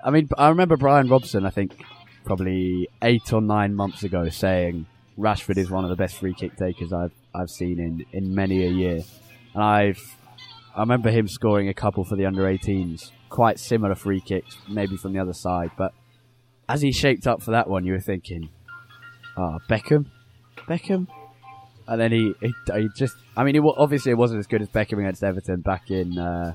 I 0.04 0.10
mean, 0.10 0.28
I 0.38 0.48
remember 0.50 0.76
Brian 0.76 1.08
Robson. 1.08 1.44
I 1.44 1.50
think 1.50 1.76
probably 2.26 2.88
eight 3.02 3.32
or 3.32 3.40
nine 3.40 3.74
months 3.74 4.02
ago 4.02 4.28
saying 4.28 4.86
Rashford 5.18 5.56
is 5.56 5.70
one 5.70 5.84
of 5.84 5.90
the 5.90 5.96
best 5.96 6.16
free 6.16 6.34
kick 6.34 6.56
takers 6.56 6.92
I've 6.92 7.12
I've 7.34 7.48
seen 7.48 7.78
in 7.78 8.04
in 8.12 8.34
many 8.34 8.66
a 8.66 8.70
year, 8.70 9.02
and 9.54 9.62
I've 9.62 10.16
I 10.76 10.80
remember 10.80 11.10
him 11.10 11.26
scoring 11.26 11.70
a 11.70 11.74
couple 11.74 12.04
for 12.04 12.16
the 12.16 12.26
under 12.26 12.42
18s, 12.42 13.10
quite 13.30 13.58
similar 13.58 13.94
free 13.94 14.20
kicks, 14.20 14.58
maybe 14.68 14.98
from 14.98 15.14
the 15.14 15.20
other 15.20 15.32
side. 15.32 15.70
But 15.78 15.94
as 16.68 16.82
he 16.82 16.92
shaped 16.92 17.26
up 17.26 17.40
for 17.40 17.52
that 17.52 17.66
one, 17.66 17.86
you 17.86 17.94
were 17.94 18.00
thinking, 18.00 18.50
oh, 19.38 19.58
Beckham, 19.70 20.06
Beckham, 20.68 21.06
and 21.88 22.00
then 22.00 22.12
he, 22.12 22.34
he, 22.42 22.52
he 22.74 22.88
just, 22.94 23.16
I 23.34 23.44
mean, 23.44 23.56
it, 23.56 23.62
obviously 23.64 24.12
it 24.12 24.18
wasn't 24.18 24.40
as 24.40 24.46
good 24.46 24.60
as 24.60 24.68
Beckham 24.68 24.98
against 24.98 25.24
Everton 25.24 25.62
back 25.62 25.90
in, 25.90 26.18
uh, 26.18 26.52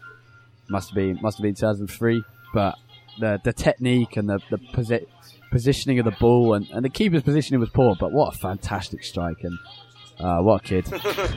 must 0.70 0.90
have 0.90 0.96
been, 0.96 1.18
must 1.20 1.38
have 1.38 1.44
been 1.44 1.56
2003, 1.56 2.24
but 2.54 2.76
the, 3.20 3.42
the 3.44 3.54
technique 3.54 4.18
and 4.18 4.30
the, 4.30 4.40
the 4.52 4.58
posi- 4.58 5.08
positioning 5.52 6.00
of 6.00 6.06
the 6.06 6.12
ball 6.12 6.54
and, 6.54 6.68
and 6.72 6.84
the 6.84 6.90
keeper's 6.90 7.24
positioning 7.24 7.60
was 7.60 7.70
poor, 7.70 7.96
but 8.00 8.12
what 8.12 8.34
a 8.34 8.38
fantastic 8.38 9.04
strike 9.04 9.44
and, 9.44 9.58
uh, 10.20 10.40
what 10.42 10.64
a 10.64 10.68
kid. 10.68 10.86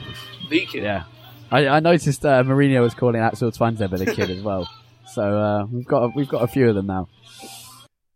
The 0.49 0.65
kid. 0.67 0.83
Yeah. 0.83 1.05
I, 1.51 1.67
I 1.67 1.79
noticed, 1.79 2.23
uh, 2.23 2.43
Mourinho 2.43 2.81
was 2.81 2.93
calling 2.93 3.19
Axel 3.19 3.51
Tuanzebe 3.51 3.97
the 3.97 4.13
kid 4.13 4.29
as 4.29 4.43
well. 4.43 4.69
So, 5.07 5.23
uh, 5.23 5.65
we've 5.65 5.87
got, 5.87 6.03
a, 6.03 6.07
we've 6.15 6.27
got 6.27 6.43
a 6.43 6.47
few 6.47 6.69
of 6.69 6.75
them 6.75 6.85
now. 6.85 7.07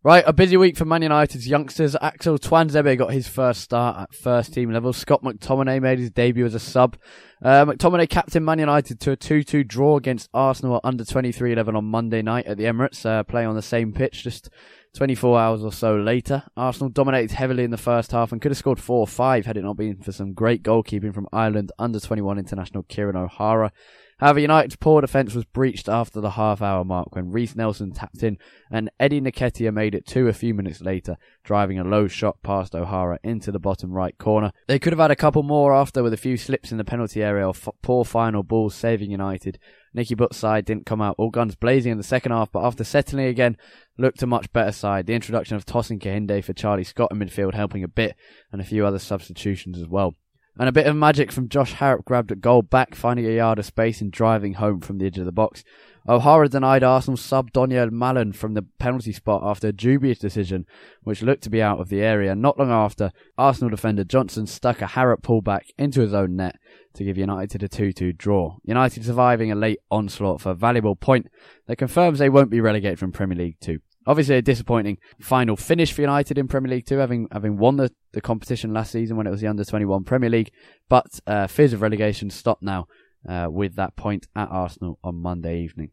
Right, 0.01 0.23
a 0.25 0.31
busy 0.31 0.55
week 0.55 0.77
for 0.77 0.85
Man 0.85 1.01
United's 1.01 1.45
youngsters. 1.45 1.93
Axel 2.01 2.39
Tuanzebe 2.39 2.97
got 2.97 3.11
his 3.11 3.27
first 3.27 3.59
start 3.59 3.97
at 3.97 4.13
first 4.15 4.53
team 4.53 4.71
level. 4.71 4.93
Scott 4.93 5.23
McTominay 5.23 5.81
made 5.81 5.99
his 5.99 6.09
debut 6.09 6.45
as 6.45 6.55
a 6.55 6.59
sub. 6.59 6.95
Uh, 7.43 7.65
McTominay 7.65 8.07
captained 8.07 8.45
Man 8.45 8.59
United 8.59 9.01
to 9.01 9.11
a 9.11 9.17
2-2 9.17 9.67
draw 9.67 9.97
against 9.97 10.29
Arsenal 10.33 10.77
at 10.77 10.85
under 10.85 11.03
23 11.03 11.51
11 11.51 11.75
on 11.75 11.83
Monday 11.83 12.21
night 12.21 12.45
at 12.45 12.55
the 12.55 12.63
Emirates, 12.63 13.05
uh, 13.05 13.23
playing 13.23 13.49
on 13.49 13.55
the 13.55 13.61
same 13.61 13.91
pitch 13.91 14.23
just 14.23 14.49
24 14.95 15.39
hours 15.39 15.63
or 15.63 15.71
so 15.71 15.95
later. 15.95 16.43
Arsenal 16.57 16.89
dominated 16.89 17.31
heavily 17.33 17.63
in 17.63 17.71
the 17.71 17.77
first 17.77 18.11
half 18.11 18.31
and 18.31 18.41
could 18.41 18.51
have 18.51 18.57
scored 18.57 18.79
4 18.79 18.99
or 18.99 19.07
5 19.07 19.45
had 19.45 19.57
it 19.57 19.63
not 19.63 19.77
been 19.77 19.97
for 19.97 20.11
some 20.11 20.33
great 20.33 20.63
goalkeeping 20.63 21.13
from 21.13 21.27
Ireland 21.31 21.71
under 21.77 21.99
21 21.99 22.39
international 22.39 22.83
Kieran 22.83 23.15
O'Hara. 23.15 23.71
However, 24.19 24.39
United's 24.39 24.75
poor 24.75 24.99
defence 24.99 25.33
was 25.33 25.45
breached 25.45 25.87
after 25.87 26.19
the 26.19 26.31
half 26.31 26.61
hour 26.61 26.83
mark 26.83 27.15
when 27.15 27.31
Reiss 27.31 27.55
Nelson 27.55 27.91
tapped 27.91 28.21
in 28.21 28.37
and 28.69 28.89
Eddie 28.99 29.21
Nketiah 29.21 29.73
made 29.73 29.95
it 29.95 30.05
two 30.05 30.27
a 30.27 30.33
few 30.33 30.53
minutes 30.53 30.81
later, 30.81 31.17
driving 31.43 31.79
a 31.79 31.85
low 31.85 32.07
shot 32.07 32.41
past 32.43 32.75
O'Hara 32.75 33.19
into 33.23 33.51
the 33.51 33.59
bottom 33.59 33.91
right 33.91 34.17
corner. 34.17 34.51
They 34.67 34.77
could 34.77 34.91
have 34.91 34.99
had 34.99 35.11
a 35.11 35.15
couple 35.15 35.43
more 35.43 35.73
after 35.73 36.03
with 36.03 36.13
a 36.13 36.17
few 36.17 36.35
slips 36.35 36.71
in 36.71 36.77
the 36.77 36.83
penalty 36.83 37.23
area 37.23 37.45
or 37.47 37.51
f- 37.51 37.69
poor 37.81 38.03
final 38.03 38.43
balls 38.43 38.75
saving 38.75 39.09
United. 39.09 39.57
Nicky 39.93 40.15
Butt's 40.15 40.37
side 40.37 40.65
didn't 40.65 40.85
come 40.85 41.01
out 41.01 41.15
all 41.17 41.29
guns 41.29 41.55
blazing 41.55 41.93
in 41.93 41.97
the 41.97 42.03
second 42.03 42.33
half, 42.33 42.51
but 42.51 42.65
after 42.65 42.83
settling 42.83 43.27
again, 43.27 43.57
looked 43.97 44.21
a 44.21 44.27
much 44.27 44.51
better 44.51 44.73
side. 44.73 45.07
The 45.07 45.15
introduction 45.15 45.55
of 45.55 45.65
Tosin 45.65 45.99
Kehinde 45.99 46.43
for 46.43 46.53
Charlie 46.53 46.83
Scott 46.83 47.11
in 47.11 47.19
midfield 47.19 47.53
helping 47.53 47.83
a 47.83 47.87
bit, 47.87 48.15
and 48.51 48.61
a 48.61 48.65
few 48.65 48.85
other 48.85 48.99
substitutions 48.99 49.79
as 49.79 49.87
well. 49.87 50.15
And 50.57 50.67
a 50.67 50.73
bit 50.73 50.87
of 50.87 50.95
magic 50.95 51.31
from 51.31 51.47
Josh 51.47 51.73
Harrop 51.75 52.03
grabbed 52.03 52.31
a 52.31 52.35
goal 52.35 52.61
back, 52.61 52.95
finding 52.95 53.25
a 53.25 53.35
yard 53.35 53.59
of 53.59 53.65
space 53.65 54.01
and 54.01 54.11
driving 54.11 54.55
home 54.55 54.81
from 54.81 54.97
the 54.97 55.05
edge 55.05 55.17
of 55.17 55.25
the 55.25 55.31
box. 55.31 55.63
O'Hara 56.07 56.49
denied 56.49 56.83
Arsenal 56.83 57.17
sub 57.17 57.51
Donyell 57.51 57.91
Malen 57.91 58.33
from 58.33 58.55
the 58.55 58.63
penalty 58.79 59.11
spot 59.13 59.41
after 59.43 59.67
a 59.67 59.71
dubious 59.71 60.17
decision, 60.17 60.65
which 61.03 61.21
looked 61.21 61.43
to 61.43 61.49
be 61.49 61.61
out 61.61 61.79
of 61.79 61.89
the 61.89 62.01
area. 62.01 62.35
Not 62.35 62.57
long 62.57 62.71
after, 62.71 63.11
Arsenal 63.37 63.69
defender 63.69 64.03
Johnson 64.03 64.47
stuck 64.47 64.81
a 64.81 64.87
Harrop 64.87 65.21
pullback 65.21 65.69
into 65.77 66.01
his 66.01 66.13
own 66.13 66.35
net 66.35 66.57
to 66.95 67.03
give 67.03 67.17
United 67.17 67.61
a 67.63 67.69
2-2 67.69 68.17
draw. 68.17 68.57
United 68.63 69.05
surviving 69.05 69.51
a 69.51 69.55
late 69.55 69.79
onslaught 69.91 70.41
for 70.41 70.49
a 70.51 70.55
valuable 70.55 70.95
point 70.95 71.27
that 71.67 71.75
confirms 71.75 72.17
they 72.17 72.29
won't 72.29 72.49
be 72.49 72.59
relegated 72.59 72.97
from 72.97 73.11
Premier 73.11 73.37
League 73.37 73.59
2. 73.61 73.79
Obviously, 74.09 74.37
a 74.37 74.41
disappointing 74.41 74.97
final 75.19 75.55
finish 75.55 75.93
for 75.93 76.01
United 76.01 76.39
in 76.39 76.47
Premier 76.47 76.71
League 76.71 76.87
Two, 76.87 76.97
having 76.97 77.27
having 77.31 77.59
won 77.59 77.75
the, 77.75 77.91
the 78.13 78.21
competition 78.21 78.73
last 78.73 78.91
season 78.91 79.17
when 79.17 79.27
it 79.27 79.29
was 79.29 79.39
the 79.39 79.45
under 79.45 79.63
twenty 79.63 79.85
one 79.85 80.03
Premier 80.03 80.31
League. 80.31 80.49
But 80.89 81.19
uh, 81.27 81.45
fears 81.45 81.73
of 81.73 81.83
relegation 81.83 82.31
stop 82.31 82.57
now 82.59 82.87
uh, 83.29 83.49
with 83.51 83.75
that 83.75 83.95
point 83.95 84.25
at 84.35 84.49
Arsenal 84.49 84.97
on 85.03 85.15
Monday 85.15 85.61
evening. 85.61 85.91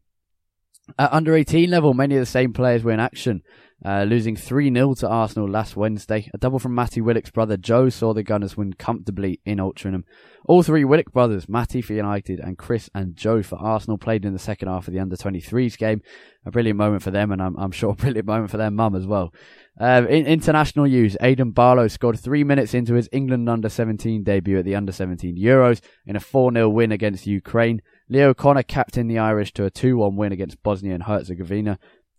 At 0.98 1.12
under 1.12 1.34
18 1.34 1.68
level, 1.68 1.92
many 1.92 2.14
of 2.14 2.22
the 2.22 2.26
same 2.26 2.54
players 2.54 2.84
were 2.84 2.92
in 2.92 3.00
action, 3.00 3.42
uh, 3.84 4.04
losing 4.04 4.36
3 4.36 4.72
0 4.72 4.94
to 4.94 5.08
Arsenal 5.08 5.48
last 5.48 5.76
Wednesday. 5.76 6.30
A 6.32 6.38
double 6.38 6.58
from 6.58 6.74
Matty 6.74 7.00
Willock's 7.00 7.30
brother 7.30 7.56
Joe 7.56 7.88
saw 7.90 8.14
the 8.14 8.22
Gunners 8.22 8.56
win 8.56 8.72
comfortably 8.72 9.40
in 9.44 9.58
Altrincham. 9.58 10.04
All 10.46 10.62
three 10.62 10.84
Willock 10.84 11.12
brothers, 11.12 11.48
Matty 11.48 11.82
for 11.82 11.92
United 11.92 12.40
and 12.40 12.56
Chris 12.56 12.88
and 12.94 13.16
Joe 13.16 13.42
for 13.42 13.58
Arsenal, 13.58 13.98
played 13.98 14.24
in 14.24 14.32
the 14.32 14.38
second 14.38 14.68
half 14.68 14.88
of 14.88 14.94
the 14.94 15.00
under 15.00 15.16
23s 15.16 15.76
game. 15.76 16.00
A 16.46 16.50
brilliant 16.50 16.78
moment 16.78 17.02
for 17.02 17.10
them, 17.10 17.32
and 17.32 17.42
I'm, 17.42 17.56
I'm 17.58 17.72
sure 17.72 17.90
a 17.90 17.94
brilliant 17.94 18.26
moment 18.26 18.50
for 18.50 18.56
their 18.56 18.70
mum 18.70 18.94
as 18.94 19.06
well. 19.06 19.34
Uh, 19.78 20.06
in 20.08 20.24
international 20.24 20.86
news, 20.86 21.16
Aidan 21.20 21.50
Barlow 21.50 21.88
scored 21.88 22.18
three 22.18 22.44
minutes 22.44 22.72
into 22.72 22.94
his 22.94 23.10
England 23.12 23.48
under 23.48 23.68
17 23.68 24.22
debut 24.22 24.58
at 24.58 24.64
the 24.64 24.74
under 24.74 24.92
17 24.92 25.36
Euros 25.36 25.80
in 26.06 26.16
a 26.16 26.20
4 26.20 26.52
0 26.52 26.68
win 26.70 26.92
against 26.92 27.26
Ukraine. 27.26 27.82
Leo 28.08 28.30
O'Connor 28.30 28.62
captained 28.62 29.10
the 29.10 29.18
Irish 29.18 29.52
to 29.54 29.64
a 29.64 29.70
2 29.70 29.98
1 29.98 30.16
win 30.16 30.32
against 30.32 30.62
Bosnia 30.62 30.94
and 30.94 31.02
Herzegovina. 31.02 31.78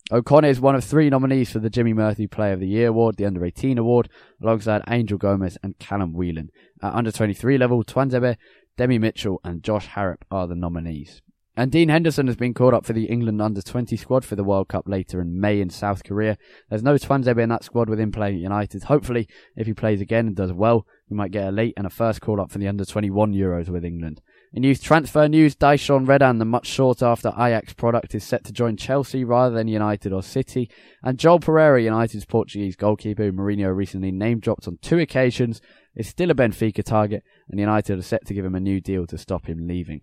O'Connor 0.10 0.48
is 0.48 0.62
one 0.62 0.74
of 0.74 0.86
three 0.86 1.10
nominees 1.10 1.52
for 1.52 1.60
the 1.60 1.70
Jimmy 1.70 1.92
Murphy 1.92 2.28
Player 2.28 2.54
of 2.54 2.62
the 2.62 2.68
Year 2.68 2.88
award, 2.88 3.18
the 3.18 3.26
Under 3.26 3.44
18 3.44 3.78
award, 3.78 4.08
alongside 4.42 4.82
Angel 4.88 5.18
Gomes 5.18 5.58
and 5.62 5.78
Callum 5.80 6.14
Whelan. 6.14 6.50
At 6.82 6.94
under 6.94 7.12
23 7.12 7.58
level, 7.58 7.84
Tuanzebe, 7.84 8.38
Demi 8.78 9.00
Mitchell, 9.00 9.42
and 9.44 9.62
Josh 9.62 9.88
Harrop 9.88 10.24
are 10.32 10.48
the 10.48 10.56
nominees. 10.56 11.22
And 11.58 11.74
Dean 11.74 11.90
Henderson 11.90 12.28
has 12.28 12.38
been 12.38 12.54
called 12.54 12.74
up 12.74 12.86
for 12.86 12.94
the 12.94 13.06
England 13.06 13.42
under 13.42 13.62
20 13.62 13.98
squad 13.98 14.24
for 14.24 14.38
the 14.38 14.46
World 14.46 14.70
Cup 14.70 14.88
later 14.88 15.20
in 15.20 15.42
May 15.42 15.60
in 15.60 15.70
South 15.70 16.06
Korea. 16.06 16.38
There's 16.70 16.84
no 16.84 16.96
Tuanzebe 16.96 17.42
in 17.42 17.50
that 17.50 17.66
squad 17.66 17.90
with 17.90 18.00
him 18.00 18.14
playing 18.14 18.36
at 18.36 18.42
United. 18.42 18.84
Hopefully, 18.84 19.28
if 19.58 19.68
he 19.68 19.74
plays 19.74 20.00
again 20.00 20.28
and 20.28 20.36
does 20.38 20.54
well, 20.54 20.88
we 21.10 21.18
might 21.18 21.32
get 21.32 21.48
a 21.48 21.52
late 21.52 21.74
and 21.76 21.86
a 21.86 21.90
first 21.90 22.22
call 22.22 22.40
up 22.40 22.50
for 22.50 22.60
the 22.60 22.68
under 22.70 22.86
21 22.86 23.34
Euros 23.34 23.68
with 23.68 23.84
England. 23.84 24.22
In 24.54 24.64
youth 24.64 24.82
transfer 24.82 25.28
news, 25.28 25.56
Daishawn 25.58 26.08
Redan, 26.08 26.40
the 26.40 26.46
much 26.46 26.72
sought 26.72 27.04
after 27.04 27.30
Ajax 27.38 27.74
product, 27.74 28.16
is 28.16 28.24
set 28.24 28.46
to 28.46 28.54
join 28.54 28.78
Chelsea 28.78 29.26
rather 29.26 29.54
than 29.54 29.68
United 29.68 30.14
or 30.14 30.24
City. 30.24 30.70
And 31.04 31.20
Joel 31.20 31.40
Pereira, 31.40 31.84
United's 31.84 32.26
Portuguese 32.26 32.78
goalkeeper, 32.78 33.26
who 33.26 33.34
Mourinho 33.34 33.76
recently 33.76 34.12
name 34.12 34.40
dropped 34.40 34.66
on 34.68 34.78
two 34.82 35.00
occasions, 35.00 35.60
is 35.96 36.08
still 36.08 36.32
a 36.32 36.34
Benfica 36.34 36.82
target, 36.82 37.24
and 37.50 37.60
United 37.60 38.00
are 38.00 38.04
set 38.04 38.26
to 38.26 38.34
give 38.34 38.46
him 38.46 38.56
a 38.56 38.62
new 38.62 38.80
deal 38.80 39.06
to 39.08 39.18
stop 39.18 39.48
him 39.48 39.68
leaving. 39.68 40.02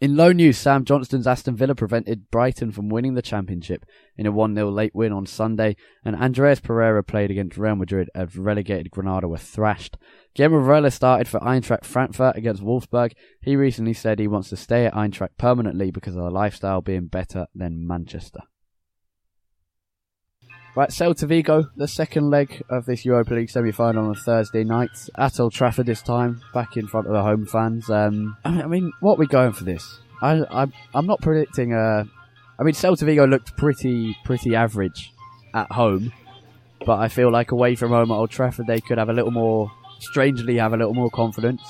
In 0.00 0.16
low 0.16 0.32
news, 0.32 0.58
Sam 0.58 0.84
Johnstone's 0.84 1.26
Aston 1.26 1.56
Villa 1.56 1.74
prevented 1.74 2.30
Brighton 2.30 2.70
from 2.70 2.88
winning 2.88 3.14
the 3.14 3.22
championship 3.22 3.84
in 4.16 4.26
a 4.26 4.32
1-0 4.32 4.72
late 4.72 4.94
win 4.94 5.12
on 5.12 5.26
Sunday, 5.26 5.76
and 6.04 6.14
Andreas 6.14 6.60
Pereira 6.60 7.02
played 7.02 7.30
against 7.30 7.56
Real 7.56 7.74
Madrid 7.74 8.08
as 8.14 8.36
relegated 8.36 8.90
Granada 8.90 9.26
were 9.26 9.38
thrashed. 9.38 9.96
Varela 10.36 10.90
started 10.90 11.28
for 11.28 11.40
Eintracht 11.40 11.84
Frankfurt 11.84 12.36
against 12.36 12.62
Wolfsburg. 12.62 13.12
He 13.40 13.56
recently 13.56 13.92
said 13.92 14.18
he 14.18 14.28
wants 14.28 14.48
to 14.50 14.56
stay 14.56 14.86
at 14.86 14.94
Eintracht 14.94 15.36
permanently 15.36 15.90
because 15.90 16.14
of 16.14 16.22
the 16.22 16.30
lifestyle 16.30 16.80
being 16.80 17.06
better 17.06 17.46
than 17.54 17.86
Manchester. 17.86 18.40
Right, 20.74 20.88
Celta 20.88 21.28
Vigo, 21.28 21.66
the 21.76 21.86
second 21.86 22.30
leg 22.30 22.62
of 22.70 22.86
this 22.86 23.04
Europa 23.04 23.34
League 23.34 23.50
semi-final 23.50 24.06
on 24.06 24.14
Thursday 24.14 24.64
night 24.64 25.10
at 25.18 25.38
Old 25.38 25.52
Trafford 25.52 25.84
this 25.84 26.00
time, 26.00 26.40
back 26.54 26.78
in 26.78 26.86
front 26.86 27.06
of 27.06 27.12
the 27.12 27.22
home 27.22 27.44
fans. 27.44 27.90
Um, 27.90 28.38
I 28.46 28.66
mean, 28.66 28.90
what 29.00 29.14
are 29.14 29.18
we 29.18 29.26
going 29.26 29.52
for 29.52 29.64
this? 29.64 30.00
I, 30.22 30.40
I, 30.50 30.66
I'm 30.94 31.06
not 31.06 31.20
predicting 31.20 31.74
a. 31.74 32.06
I 32.58 32.62
mean, 32.62 32.72
Celta 32.72 33.02
Vigo 33.02 33.26
looked 33.26 33.54
pretty, 33.58 34.16
pretty 34.24 34.54
average 34.54 35.12
at 35.52 35.70
home, 35.70 36.10
but 36.86 36.98
I 36.98 37.08
feel 37.08 37.30
like 37.30 37.50
away 37.50 37.74
from 37.74 37.90
home 37.90 38.10
at 38.10 38.14
Old 38.14 38.30
Trafford 38.30 38.66
they 38.66 38.80
could 38.80 38.96
have 38.96 39.10
a 39.10 39.12
little 39.12 39.30
more, 39.30 39.70
strangely 39.98 40.56
have 40.56 40.72
a 40.72 40.78
little 40.78 40.94
more 40.94 41.10
confidence 41.10 41.60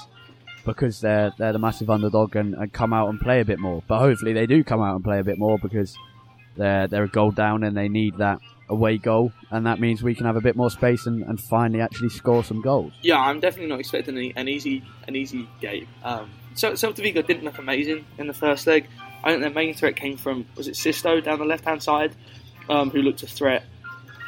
because 0.65 1.01
they're 1.01 1.33
they're 1.39 1.53
the 1.53 1.59
massive 1.59 1.91
underdog 1.91 2.37
and, 2.37 2.55
and 2.55 2.73
come 2.73 2.93
out 2.93 3.09
and 3.09 3.21
play 3.21 3.41
a 3.41 3.45
bit 3.45 3.59
more. 3.59 3.83
But 3.89 3.99
hopefully 3.99 4.33
they 4.33 4.47
do 4.47 4.63
come 4.63 4.81
out 4.81 4.95
and 4.95 5.03
play 5.03 5.19
a 5.19 5.25
bit 5.25 5.39
more 5.39 5.59
because 5.59 5.99
they're 6.57 6.87
they're 6.87 7.05
a 7.05 7.09
goal 7.09 7.33
down 7.33 7.65
and 7.65 7.77
they 7.77 7.89
need 7.89 8.19
that 8.19 8.39
away 8.69 8.99
goal, 8.99 9.33
and 9.51 9.67
that 9.67 9.81
means 9.81 10.03
we 10.03 10.15
can 10.15 10.27
have 10.27 10.37
a 10.37 10.41
bit 10.41 10.57
more 10.57 10.71
space 10.71 11.07
and, 11.07 11.23
and 11.23 11.41
finally 11.41 11.81
actually 11.81 12.09
score 12.09 12.43
some 12.45 12.61
goals. 12.63 12.93
Yeah, 13.03 13.19
I'm 13.19 13.41
definitely 13.41 13.69
not 13.69 13.81
expecting 13.81 14.17
an, 14.17 14.33
an 14.37 14.49
easy 14.49 14.83
an 15.07 15.17
easy 15.17 15.49
game. 15.61 15.89
Um, 16.03 16.31
so 16.55 16.73
Celta 16.73 17.03
Vigo 17.03 17.23
didn't 17.23 17.45
look 17.45 17.59
amazing 17.59 18.05
in 18.19 18.27
the 18.27 18.35
first 18.35 18.67
leg. 18.67 18.87
I 19.25 19.31
think 19.31 19.43
their 19.43 19.51
main 19.51 19.75
threat 19.75 19.97
came 19.97 20.17
from 20.17 20.47
was 20.57 20.69
it 20.69 20.77
Sisto 20.77 21.21
down 21.21 21.39
the 21.39 21.45
left 21.45 21.65
hand 21.65 21.83
side, 21.83 22.15
um, 22.69 22.91
who 22.91 23.03
looked 23.03 23.23
a 23.23 23.27
threat. 23.27 23.65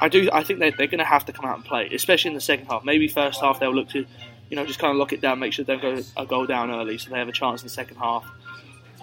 I 0.00 0.08
do. 0.08 0.28
I 0.32 0.42
think 0.42 0.58
they're, 0.58 0.72
they're 0.72 0.86
going 0.86 0.98
to 0.98 1.04
have 1.04 1.24
to 1.26 1.32
come 1.32 1.44
out 1.44 1.56
and 1.56 1.64
play, 1.64 1.88
especially 1.92 2.30
in 2.30 2.34
the 2.34 2.40
second 2.40 2.66
half. 2.66 2.84
Maybe 2.84 3.08
first 3.08 3.40
half 3.40 3.60
they'll 3.60 3.74
look 3.74 3.88
to, 3.90 4.04
you 4.50 4.56
know, 4.56 4.66
just 4.66 4.78
kind 4.78 4.90
of 4.90 4.96
lock 4.96 5.12
it 5.12 5.20
down, 5.20 5.38
make 5.38 5.52
sure 5.52 5.64
they 5.64 5.76
don't 5.76 5.82
go 5.82 6.02
a 6.16 6.26
goal 6.26 6.46
down 6.46 6.70
early, 6.70 6.98
so 6.98 7.10
they 7.10 7.18
have 7.18 7.28
a 7.28 7.32
chance 7.32 7.62
in 7.62 7.66
the 7.66 7.72
second 7.72 7.96
half. 7.96 8.24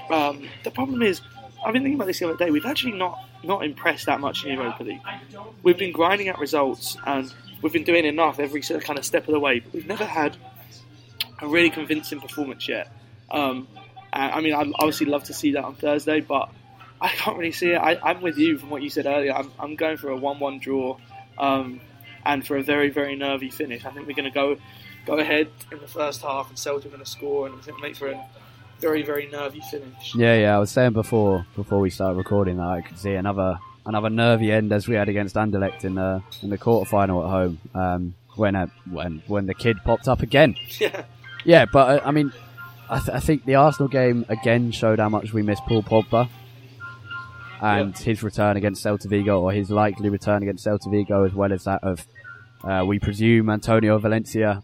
Um, 0.10 0.48
the 0.64 0.72
problem 0.72 1.02
is, 1.02 1.22
I've 1.64 1.74
been 1.74 1.84
thinking 1.84 1.96
about 1.96 2.08
this 2.08 2.20
the 2.20 2.30
other 2.30 2.38
day. 2.38 2.52
We've 2.52 2.66
actually 2.66 2.94
not 2.94 3.20
not 3.44 3.64
impressed 3.64 4.06
that 4.08 4.20
much 4.20 4.46
in 4.46 4.54
Europa 4.54 4.84
League. 4.84 5.02
We've 5.64 5.78
been 5.78 5.92
grinding 5.92 6.30
out 6.30 6.40
results 6.40 6.98
and 7.06 7.34
we've 7.62 7.74
been 7.74 7.84
doing 7.84 8.06
enough 8.06 8.40
every 8.40 8.62
sort 8.62 8.80
of 8.80 8.86
kind 8.86 8.98
of 8.98 9.06
step 9.06 9.28
of 9.28 9.34
the 9.34 9.40
way, 9.40 9.60
but 9.60 9.74
we've 9.74 9.88
never 9.88 10.06
had 10.06 10.38
a 11.40 11.48
really 11.48 11.70
convincing 11.70 12.20
performance 12.20 12.68
yet. 12.68 12.92
Um, 13.30 13.68
I 14.14 14.42
mean, 14.42 14.54
I'd 14.54 14.72
obviously 14.76 15.08
love 15.08 15.24
to 15.26 15.34
see 15.34 15.54
that 15.54 15.64
on 15.64 15.76
Thursday, 15.76 16.20
but 16.20 16.50
I 17.00 17.10
can't 17.10 17.38
really 17.38 17.52
see 17.52 17.72
it. 17.72 17.78
I, 17.78 18.12
am 18.12 18.22
with 18.22 18.38
you 18.38 18.58
from 18.58 18.70
what 18.70 18.82
you 18.82 18.90
said 18.90 19.06
earlier. 19.06 19.34
I'm, 19.34 19.52
I'm 19.58 19.76
going 19.76 19.98
for 19.98 20.10
a 20.10 20.18
1 20.18 20.40
1 20.40 20.60
draw 20.60 20.98
um, 21.38 21.80
and 22.26 22.46
for 22.46 22.58
a 22.58 22.64
very, 22.64 22.90
very 22.90 23.16
nervy 23.16 23.50
finish. 23.50 23.86
I 23.86 23.92
think 23.92 24.08
we're 24.08 24.16
going 24.16 24.26
to 24.26 24.32
go 24.32 24.58
go 25.04 25.18
ahead 25.18 25.50
in 25.72 25.80
the 25.80 25.88
first 25.88 26.22
half 26.22 26.50
and 26.50 26.60
Celtic 26.60 26.86
are 26.86 26.90
going 26.90 27.04
to 27.04 27.10
score 27.10 27.48
and 27.48 27.56
make 27.82 27.96
for 27.96 28.10
a 28.10 28.24
very, 28.82 29.04
very 29.04 29.28
nervy 29.28 29.62
finish. 29.62 30.16
Yeah, 30.16 30.36
yeah. 30.36 30.56
I 30.56 30.60
was 30.60 30.72
saying 30.72 30.94
before 30.94 31.46
before 31.56 31.80
we 31.80 31.90
started 31.90 32.18
recording 32.18 32.58
that 32.58 32.68
I 32.68 32.82
could 32.82 32.98
see 32.98 33.14
another 33.14 33.60
another 33.86 34.10
nervy 34.10 34.52
end 34.52 34.72
as 34.72 34.88
we 34.88 34.96
had 34.96 35.10
against 35.10 35.36
Anderlecht 35.36 35.86
in 35.86 35.96
the 35.96 36.22
in 36.42 36.50
the 36.50 36.58
quarter 36.58 36.90
final 36.90 37.24
at 37.24 37.30
home 37.30 37.60
um, 37.74 38.16
when 38.36 38.56
uh, 38.56 38.68
when 38.90 39.24
when 39.28 39.46
the 39.46 39.54
kid 39.54 39.78
popped 39.86 40.08
up 40.08 40.22
again. 40.22 40.56
Yeah. 40.80 41.06
Yeah, 41.44 41.66
but 41.66 42.04
uh, 42.04 42.08
I 42.08 42.12
mean, 42.12 42.32
I, 42.88 43.00
th- 43.00 43.10
I, 43.10 43.20
think 43.20 43.46
the 43.46 43.56
Arsenal 43.56 43.88
game 43.88 44.28
again 44.30 44.72
showed 44.72 45.00
how 45.00 45.10
much 45.10 45.34
we 45.34 45.42
miss 45.42 45.60
Paul 45.62 45.82
Pogba 45.82 46.30
and 47.60 47.96
yep. 47.96 47.98
his 47.98 48.22
return 48.22 48.58
against 48.58 48.86
Celta 48.86 49.06
Vigo, 49.06 49.42
or 49.42 49.52
his 49.52 49.72
likely 49.72 50.10
return 50.10 50.44
against 50.44 50.68
Celta 50.68 50.92
Vigo, 50.92 51.24
as 51.24 51.34
well 51.34 51.52
as 51.52 51.64
that 51.64 51.84
of 51.84 52.06
uh, 52.64 52.84
we 52.86 53.00
presume 53.00 53.50
Antonio 53.50 53.98
Valencia 53.98 54.62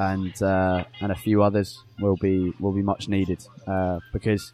and 0.00 0.42
uh, 0.42 0.84
and 1.02 1.12
a 1.12 1.14
few 1.14 1.42
others 1.42 1.84
will 2.00 2.16
be 2.16 2.54
will 2.58 2.72
be 2.72 2.82
much 2.82 3.06
needed 3.06 3.44
uh, 3.66 4.00
because 4.12 4.52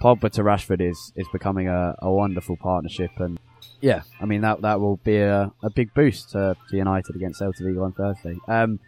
Pogba 0.00 0.30
to 0.30 0.42
Rashford 0.42 0.80
is 0.80 1.12
is 1.16 1.26
becoming 1.32 1.68
a, 1.68 1.96
a 1.98 2.10
wonderful 2.10 2.56
partnership 2.56 3.10
and 3.18 3.40
yeah, 3.80 4.02
I 4.20 4.26
mean 4.26 4.42
that 4.42 4.62
that 4.62 4.80
will 4.80 4.98
be 4.98 5.16
a, 5.16 5.50
a 5.62 5.70
big 5.70 5.92
boost 5.94 6.30
to, 6.30 6.56
to 6.70 6.76
United 6.76 7.16
against 7.16 7.40
Celta 7.40 7.60
Vigo 7.60 7.82
on 7.82 7.92
Thursday. 7.92 8.38
Um, 8.46 8.78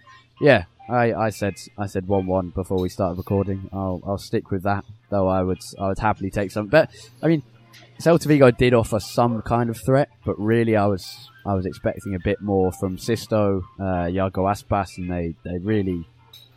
yeah, 0.41 0.65
I, 0.89 1.13
I 1.13 1.31
said 1.31 1.55
I 1.77 1.87
said 1.87 2.07
one 2.07 2.27
one 2.27 2.51
before 2.51 2.81
we 2.81 2.89
started 2.89 3.19
recording. 3.19 3.69
I'll 3.73 4.01
I'll 4.07 4.19
stick 4.19 4.53
with 4.53 4.63
that, 4.63 4.85
though 5.11 5.27
I 5.27 5.43
would 5.43 5.61
I 5.81 5.89
would 5.89 5.99
happily 5.99 6.31
take 6.31 6.53
some. 6.53 6.69
But 6.69 6.91
I 7.21 7.27
mean, 7.27 7.43
Celta 8.01 8.27
Vigo 8.27 8.51
did 8.51 8.75
offer 8.75 9.01
some 9.01 9.43
kind 9.43 9.71
of 9.71 9.79
threat, 9.85 10.09
but 10.25 10.39
really 10.39 10.77
I 10.77 10.87
was 10.87 11.31
I 11.47 11.55
was 11.55 11.67
expecting 11.67 12.15
a 12.15 12.19
bit 12.19 12.41
more 12.41 12.73
from 12.73 12.99
Sisto, 12.99 13.63
uh, 13.79 14.07
Aspas, 14.07 14.99
and 14.99 15.11
they, 15.11 15.35
they 15.45 15.59
really 15.59 16.07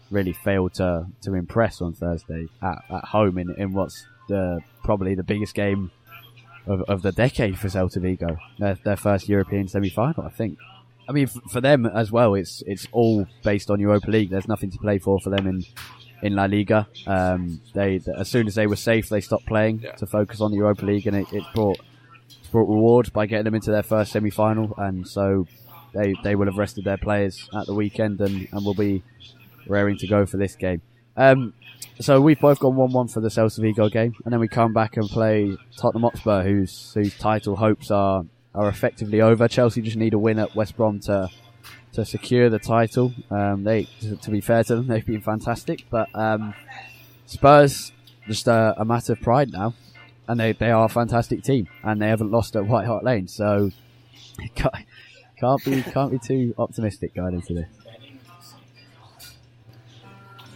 really 0.09 0.33
failed 0.33 0.73
to 0.75 1.05
to 1.21 1.33
impress 1.33 1.81
on 1.81 1.93
Thursday 1.93 2.47
at, 2.61 2.83
at 2.89 3.05
home 3.05 3.37
in, 3.37 3.53
in 3.57 3.73
what's 3.73 4.05
the 4.27 4.59
probably 4.83 5.15
the 5.15 5.23
biggest 5.23 5.53
game 5.53 5.91
of, 6.65 6.81
of 6.83 7.01
the 7.01 7.11
decade 7.11 7.57
for 7.57 7.67
Celta 7.67 8.01
Vigo. 8.01 8.37
Their, 8.59 8.75
their 8.83 8.97
first 8.97 9.29
European 9.29 9.67
semi 9.67 9.89
final, 9.89 10.23
I 10.23 10.29
think. 10.29 10.57
I 11.09 11.13
mean, 11.13 11.27
for 11.27 11.61
them 11.61 11.85
as 11.85 12.11
well, 12.11 12.33
it's 12.33 12.61
it's 12.67 12.87
all 12.91 13.25
based 13.43 13.69
on 13.69 13.79
Europa 13.79 14.11
League. 14.11 14.29
There's 14.29 14.47
nothing 14.47 14.71
to 14.71 14.77
play 14.77 14.99
for 14.99 15.19
for 15.19 15.29
them 15.29 15.47
in 15.47 15.63
in 16.21 16.35
La 16.35 16.45
Liga. 16.45 16.87
Um, 17.05 17.61
they 17.73 17.99
as 18.17 18.29
soon 18.29 18.47
as 18.47 18.55
they 18.55 18.67
were 18.67 18.75
safe, 18.75 19.09
they 19.09 19.21
stopped 19.21 19.45
playing 19.45 19.81
yeah. 19.83 19.93
to 19.93 20.05
focus 20.05 20.41
on 20.41 20.51
the 20.51 20.57
Europa 20.57 20.85
League, 20.85 21.07
and 21.07 21.15
it, 21.15 21.31
it 21.31 21.43
brought 21.53 21.79
brought 22.51 22.69
rewards 22.69 23.09
by 23.09 23.25
getting 23.25 23.45
them 23.45 23.55
into 23.55 23.71
their 23.71 23.83
first 23.83 24.11
semi 24.11 24.29
final. 24.29 24.73
And 24.77 25.07
so 25.07 25.47
they 25.93 26.15
they 26.23 26.35
will 26.35 26.45
have 26.45 26.57
rested 26.57 26.85
their 26.85 26.97
players 26.97 27.49
at 27.53 27.65
the 27.65 27.73
weekend 27.73 28.19
and, 28.21 28.47
and 28.51 28.65
will 28.65 28.73
be 28.73 29.03
raring 29.67 29.97
to 29.97 30.07
go 30.07 30.25
for 30.25 30.37
this 30.37 30.55
game. 30.55 30.81
Um, 31.15 31.53
so 31.99 32.21
we've 32.21 32.39
both 32.39 32.59
gone 32.59 32.75
one-one 32.75 33.07
for 33.07 33.21
the 33.21 33.29
Celta 33.29 33.59
Vigo 33.59 33.89
game, 33.89 34.13
and 34.23 34.31
then 34.31 34.39
we 34.39 34.47
come 34.47 34.73
back 34.73 34.97
and 34.97 35.07
play 35.09 35.57
Tottenham 35.77 36.03
Hotspur, 36.03 36.43
whose 36.43 36.93
whose 36.93 37.17
title 37.17 37.55
hopes 37.55 37.91
are 37.91 38.25
are 38.53 38.69
effectively 38.69 39.21
over. 39.21 39.47
Chelsea 39.47 39.81
just 39.81 39.97
need 39.97 40.13
a 40.13 40.19
win 40.19 40.39
at 40.39 40.55
West 40.55 40.75
Brom 40.75 40.99
to 41.01 41.29
to 41.97 42.05
secure 42.05 42.47
the 42.47 42.59
title. 42.59 43.11
Um, 43.31 43.63
they, 43.63 43.87
to 44.21 44.29
be 44.29 44.39
fair 44.39 44.63
to 44.65 44.75
them, 44.75 44.87
they've 44.87 45.05
been 45.05 45.21
fantastic, 45.21 45.85
but 45.89 46.07
um, 46.13 46.53
Spurs 47.25 47.91
just 48.27 48.47
a, 48.47 48.75
a, 48.77 48.85
matter 48.85 49.13
of 49.13 49.21
pride 49.21 49.51
now, 49.51 49.73
and 50.27 50.39
they 50.39 50.51
they 50.51 50.69
are 50.69 50.85
a 50.85 50.89
fantastic 50.89 51.43
team, 51.43 51.67
and 51.83 52.01
they 52.01 52.07
haven't 52.07 52.29
lost 52.29 52.55
at 52.55 52.65
White 52.65 52.85
Hart 52.85 53.03
Lane, 53.03 53.27
so 53.27 53.71
can't, 54.55 54.73
can't 55.39 55.65
be 55.65 55.81
can't 55.81 56.11
be 56.11 56.19
too 56.19 56.53
optimistic 56.57 57.15
going 57.15 57.33
into 57.33 57.53
this. 57.53 57.69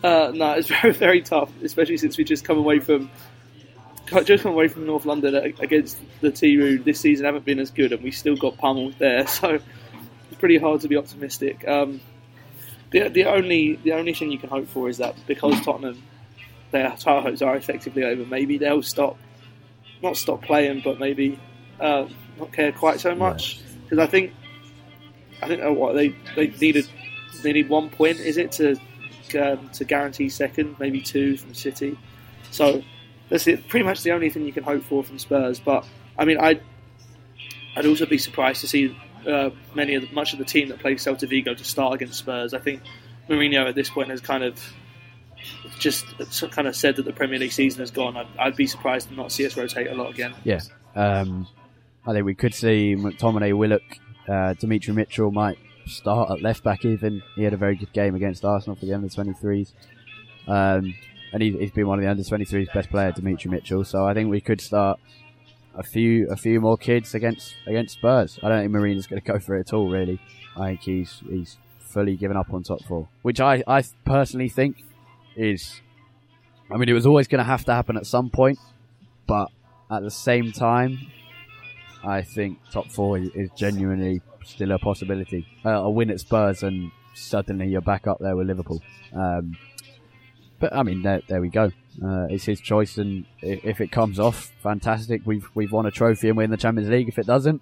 Uh, 0.03 0.31
no, 0.33 0.53
it's 0.53 0.67
very 0.81 0.93
very 0.93 1.21
tough, 1.21 1.51
especially 1.63 1.97
since 1.97 2.17
we 2.17 2.23
just 2.23 2.45
come 2.45 2.57
away 2.57 2.79
from 2.79 3.09
just 4.25 4.43
come 4.43 4.51
away 4.51 4.67
from 4.67 4.85
North 4.85 5.05
London 5.05 5.55
against 5.59 5.97
the 6.19 6.29
T 6.29 6.57
Rood 6.57 6.85
this 6.85 6.99
season 6.99 7.25
haven't 7.25 7.45
been 7.45 7.59
as 7.59 7.71
good, 7.71 7.93
and 7.93 8.03
we 8.03 8.11
still 8.11 8.35
got 8.35 8.57
pummeled 8.57 8.93
there. 8.99 9.25
So 9.25 9.59
pretty 10.41 10.57
hard 10.57 10.81
to 10.81 10.87
be 10.89 10.97
optimistic. 10.97 11.65
Um, 11.67 12.01
the, 12.89 13.07
the 13.07 13.25
only 13.25 13.75
the 13.77 13.93
only 13.93 14.13
thing 14.13 14.31
you 14.31 14.37
can 14.37 14.49
hope 14.49 14.67
for 14.67 14.89
is 14.89 14.97
that 14.97 15.15
because 15.25 15.61
Tottenham 15.61 16.03
their 16.71 16.89
title 16.89 17.21
hopes 17.21 17.41
are 17.41 17.55
effectively 17.55 18.03
over, 18.03 18.25
maybe 18.25 18.57
they'll 18.57 18.81
stop 18.81 19.17
not 20.01 20.17
stop 20.17 20.41
playing, 20.41 20.81
but 20.83 20.99
maybe 20.99 21.39
uh, 21.79 22.07
not 22.39 22.51
care 22.51 22.71
quite 22.71 22.99
so 22.99 23.15
much. 23.15 23.61
Because 23.83 23.99
I 23.99 24.07
think 24.07 24.33
I 25.41 25.47
think 25.47 25.63
uh, 25.63 25.71
what 25.71 25.93
they 25.93 26.09
they 26.35 26.47
needed 26.47 26.89
they 27.43 27.53
need 27.53 27.69
one 27.69 27.89
point 27.89 28.19
is 28.19 28.37
it 28.37 28.51
to 28.53 28.75
um, 29.39 29.69
to 29.69 29.85
guarantee 29.85 30.27
second, 30.27 30.75
maybe 30.79 31.01
two 31.01 31.37
from 31.37 31.53
City. 31.53 31.97
So 32.49 32.83
that's 33.29 33.47
it, 33.47 33.67
pretty 33.69 33.85
much 33.85 34.03
the 34.03 34.11
only 34.11 34.29
thing 34.29 34.45
you 34.45 34.51
can 34.51 34.63
hope 34.63 34.83
for 34.83 35.03
from 35.03 35.19
Spurs. 35.19 35.59
But 35.59 35.85
I 36.17 36.25
mean, 36.25 36.39
I'd 36.39 36.61
I'd 37.75 37.85
also 37.85 38.05
be 38.05 38.17
surprised 38.17 38.61
to 38.61 38.67
see 38.67 38.97
uh, 39.27 39.49
many 39.75 39.95
of 39.95 40.03
the, 40.07 40.13
much 40.13 40.33
of 40.33 40.39
the 40.39 40.45
team 40.45 40.69
that 40.69 40.79
played 40.79 40.97
Celta 40.97 41.27
Vigo 41.27 41.53
to 41.53 41.63
start 41.63 41.95
against 41.95 42.19
Spurs. 42.19 42.53
I 42.53 42.59
think 42.59 42.81
Mourinho 43.29 43.67
at 43.67 43.75
this 43.75 43.89
point 43.89 44.09
has 44.09 44.21
kind 44.21 44.43
of 44.43 44.59
just 45.79 46.05
kind 46.51 46.67
of 46.67 46.75
said 46.75 46.95
that 46.97 47.05
the 47.05 47.13
Premier 47.13 47.39
League 47.39 47.51
season 47.51 47.79
has 47.79 47.91
gone. 47.91 48.15
I'd, 48.17 48.27
I'd 48.37 48.55
be 48.55 48.67
surprised 48.67 49.09
to 49.09 49.15
not 49.15 49.31
see 49.31 49.45
us 49.45 49.57
rotate 49.57 49.87
a 49.87 49.95
lot 49.95 50.11
again. 50.11 50.33
Yeah, 50.43 50.59
um, 50.95 51.47
I 52.05 52.13
think 52.13 52.25
we 52.25 52.35
could 52.35 52.53
see 52.53 52.95
McTominay, 52.95 53.57
Willock, 53.57 53.83
uh, 54.27 54.53
Demetri 54.53 54.93
Mitchell 54.93 55.31
might 55.31 55.57
start 55.85 56.31
at 56.31 56.41
left 56.41 56.63
back. 56.63 56.85
Even 56.85 57.21
he 57.35 57.43
had 57.43 57.53
a 57.53 57.57
very 57.57 57.75
good 57.75 57.93
game 57.93 58.15
against 58.15 58.45
Arsenal 58.45 58.75
for 58.75 58.85
the 58.85 58.93
under 58.93 59.07
23s. 59.07 59.73
Um, 60.47 60.93
and 61.33 61.41
he, 61.41 61.57
has 61.61 61.71
been 61.71 61.87
one 61.87 61.99
of 61.99 62.03
the 62.03 62.09
under 62.09 62.23
23s 62.23 62.73
best 62.73 62.89
player, 62.89 63.11
Demetri 63.11 63.49
Mitchell. 63.49 63.83
So 63.83 64.05
I 64.05 64.13
think 64.13 64.29
we 64.29 64.41
could 64.41 64.61
start 64.61 64.99
a 65.75 65.83
few 65.83 66.27
a 66.29 66.35
few 66.35 66.59
more 66.59 66.77
kids 66.77 67.13
against 67.15 67.55
against 67.67 67.95
Spurs. 67.95 68.39
I 68.43 68.49
don't 68.49 68.61
think 68.61 68.71
Mourinho's 68.71 69.07
going 69.07 69.21
to 69.21 69.31
go 69.31 69.39
for 69.39 69.55
it 69.55 69.61
at 69.61 69.73
all. 69.73 69.89
Really, 69.89 70.19
I 70.57 70.69
think 70.69 70.81
he's 70.81 71.21
he's 71.29 71.57
fully 71.79 72.15
given 72.15 72.37
up 72.37 72.53
on 72.53 72.63
top 72.63 72.83
four, 72.83 73.07
which 73.21 73.39
I 73.39 73.63
I 73.67 73.83
personally 74.05 74.49
think 74.49 74.83
is. 75.35 75.81
I 76.71 76.77
mean, 76.77 76.87
it 76.87 76.93
was 76.93 77.05
always 77.05 77.27
going 77.27 77.39
to 77.39 77.45
have 77.45 77.65
to 77.65 77.73
happen 77.73 77.97
at 77.97 78.05
some 78.05 78.29
point, 78.29 78.57
but 79.27 79.49
at 79.89 80.03
the 80.03 80.11
same 80.11 80.53
time, 80.53 80.97
I 82.03 82.21
think 82.21 82.59
top 82.71 82.89
four 82.89 83.17
is 83.17 83.49
genuinely 83.57 84.21
still 84.45 84.71
a 84.71 84.79
possibility. 84.79 85.45
Uh, 85.65 85.69
a 85.69 85.89
win 85.89 86.09
at 86.09 86.19
Spurs 86.19 86.63
and 86.63 86.91
suddenly 87.13 87.67
you're 87.67 87.81
back 87.81 88.07
up 88.07 88.19
there 88.19 88.35
with 88.35 88.47
Liverpool. 88.47 88.81
Um, 89.13 89.57
but 90.61 90.73
I 90.73 90.83
mean, 90.83 91.01
there, 91.01 91.21
there 91.27 91.41
we 91.41 91.49
go. 91.49 91.71
Uh, 92.01 92.27
it's 92.29 92.45
his 92.45 92.61
choice, 92.61 92.97
and 92.97 93.25
if 93.41 93.81
it 93.81 93.91
comes 93.91 94.19
off, 94.19 94.53
fantastic. 94.61 95.23
We've 95.25 95.49
we've 95.55 95.71
won 95.71 95.87
a 95.87 95.91
trophy 95.91 96.29
and 96.29 96.37
we're 96.37 96.43
in 96.43 96.51
the 96.51 96.57
Champions 96.57 96.89
League. 96.89 97.09
If 97.09 97.17
it 97.17 97.25
doesn't, 97.25 97.61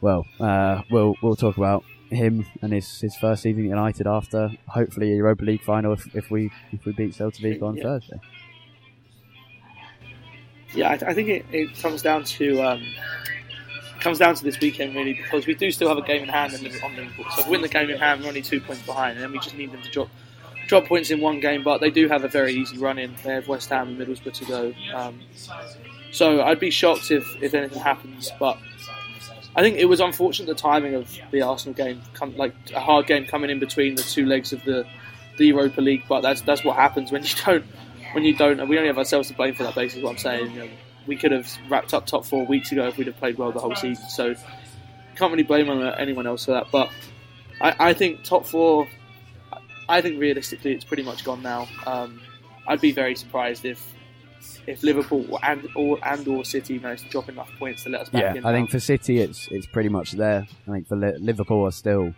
well, 0.00 0.26
uh, 0.38 0.82
we'll 0.90 1.16
we'll 1.22 1.34
talk 1.34 1.56
about 1.56 1.82
him 2.10 2.44
and 2.60 2.72
his, 2.72 3.00
his 3.00 3.16
first 3.16 3.42
season 3.42 3.64
at 3.64 3.68
United 3.68 4.06
after 4.06 4.50
hopefully 4.66 5.12
a 5.12 5.16
Europa 5.16 5.44
League 5.44 5.62
final 5.62 5.92
if, 5.92 6.14
if 6.14 6.30
we 6.30 6.50
if 6.72 6.84
we 6.84 6.92
beat 6.92 7.12
Celta 7.14 7.40
Vigo 7.40 7.66
on 7.66 7.76
yeah. 7.76 7.82
Thursday. 7.82 8.20
Yeah, 10.74 10.88
I, 10.90 11.10
I 11.10 11.14
think 11.14 11.28
it, 11.28 11.46
it, 11.50 11.76
comes 11.80 12.02
down 12.02 12.24
to 12.24 12.62
um, 12.62 12.86
comes 14.00 14.18
down 14.18 14.34
to 14.36 14.44
this 14.44 14.60
weekend 14.60 14.94
really 14.94 15.14
because 15.14 15.46
we 15.46 15.54
do 15.54 15.70
still 15.70 15.88
have 15.88 15.98
a 15.98 16.02
game 16.02 16.22
in 16.22 16.28
hand 16.28 16.54
on 16.54 16.62
Liverpool. 16.62 17.24
So 17.30 17.40
if 17.40 17.46
we 17.46 17.52
win 17.52 17.62
the 17.62 17.68
game 17.68 17.88
in 17.90 17.98
hand, 17.98 18.20
we're 18.20 18.28
only 18.28 18.42
two 18.42 18.60
points 18.60 18.82
behind, 18.82 19.16
and 19.16 19.24
then 19.24 19.32
we 19.32 19.38
just 19.38 19.56
need 19.56 19.72
them 19.72 19.82
to 19.82 19.90
drop 19.90 20.08
drop 20.70 20.86
points 20.86 21.10
in 21.10 21.20
one 21.20 21.40
game, 21.40 21.64
but 21.64 21.80
they 21.80 21.90
do 21.90 22.06
have 22.06 22.22
a 22.22 22.28
very 22.28 22.54
easy 22.54 22.78
run 22.78 22.96
in. 22.96 23.12
They 23.24 23.34
have 23.34 23.48
West 23.48 23.68
Ham 23.70 23.88
and 23.88 23.98
Middlesbrough 23.98 24.32
to 24.34 24.44
go. 24.44 24.74
Um, 24.94 25.20
so 26.12 26.42
I'd 26.42 26.60
be 26.60 26.70
shocked 26.70 27.10
if, 27.10 27.42
if 27.42 27.54
anything 27.54 27.82
happens, 27.82 28.30
but 28.38 28.56
I 29.56 29.62
think 29.62 29.78
it 29.78 29.86
was 29.86 29.98
unfortunate 29.98 30.46
the 30.46 30.54
timing 30.54 30.94
of 30.94 31.12
the 31.32 31.42
Arsenal 31.42 31.74
game, 31.74 32.00
come, 32.14 32.36
like 32.36 32.54
a 32.72 32.78
hard 32.78 33.08
game 33.08 33.26
coming 33.26 33.50
in 33.50 33.58
between 33.58 33.96
the 33.96 34.04
two 34.04 34.26
legs 34.26 34.52
of 34.52 34.62
the, 34.62 34.86
the 35.38 35.46
Europa 35.48 35.80
League. 35.80 36.04
But 36.08 36.20
that's 36.20 36.40
that's 36.42 36.64
what 36.64 36.76
happens 36.76 37.10
when 37.10 37.24
you 37.24 37.34
don't 37.44 37.64
when 38.12 38.24
you 38.24 38.36
don't. 38.36 38.60
And 38.60 38.70
we 38.70 38.76
only 38.76 38.86
have 38.86 38.98
ourselves 38.98 39.26
to 39.28 39.34
blame 39.34 39.54
for 39.54 39.64
that. 39.64 39.74
Basically, 39.74 40.04
what 40.04 40.12
I'm 40.12 40.18
saying. 40.18 40.52
You 40.52 40.58
know, 40.60 40.68
we 41.08 41.16
could 41.16 41.32
have 41.32 41.50
wrapped 41.68 41.94
up 41.94 42.06
top 42.06 42.24
four 42.24 42.46
weeks 42.46 42.70
ago 42.70 42.86
if 42.86 42.96
we'd 42.96 43.08
have 43.08 43.16
played 43.16 43.38
well 43.38 43.50
the 43.50 43.58
whole 43.58 43.74
season. 43.74 44.08
So 44.08 44.36
can't 45.16 45.32
really 45.32 45.42
blame 45.42 45.68
anyone 45.98 46.28
else 46.28 46.44
for 46.44 46.52
that. 46.52 46.68
But 46.70 46.90
I, 47.60 47.90
I 47.90 47.92
think 47.92 48.22
top 48.22 48.46
four. 48.46 48.86
I 49.90 50.00
think 50.00 50.20
realistically, 50.20 50.72
it's 50.72 50.84
pretty 50.84 51.02
much 51.02 51.24
gone 51.24 51.42
now. 51.42 51.68
Um, 51.84 52.20
I'd 52.66 52.80
be 52.80 52.92
very 52.92 53.16
surprised 53.16 53.64
if 53.64 53.94
if 54.66 54.82
Liverpool 54.82 55.38
and 55.42 55.68
or 55.74 55.98
and 56.06 56.26
or 56.28 56.44
City 56.44 56.78
manage 56.78 57.02
to 57.02 57.08
drop 57.08 57.28
enough 57.28 57.50
points 57.58 57.82
to 57.82 57.90
let 57.90 58.02
us 58.02 58.08
back 58.08 58.22
yeah, 58.22 58.34
in. 58.34 58.46
I 58.46 58.52
now. 58.52 58.58
think 58.58 58.70
for 58.70 58.78
City, 58.80 59.18
it's 59.18 59.48
it's 59.50 59.66
pretty 59.66 59.88
much 59.88 60.12
there. 60.12 60.46
I 60.68 60.70
think 60.70 60.86
for 60.86 60.96
Li- 60.96 61.18
Liverpool 61.18 61.66
are 61.66 61.72
still 61.72 62.14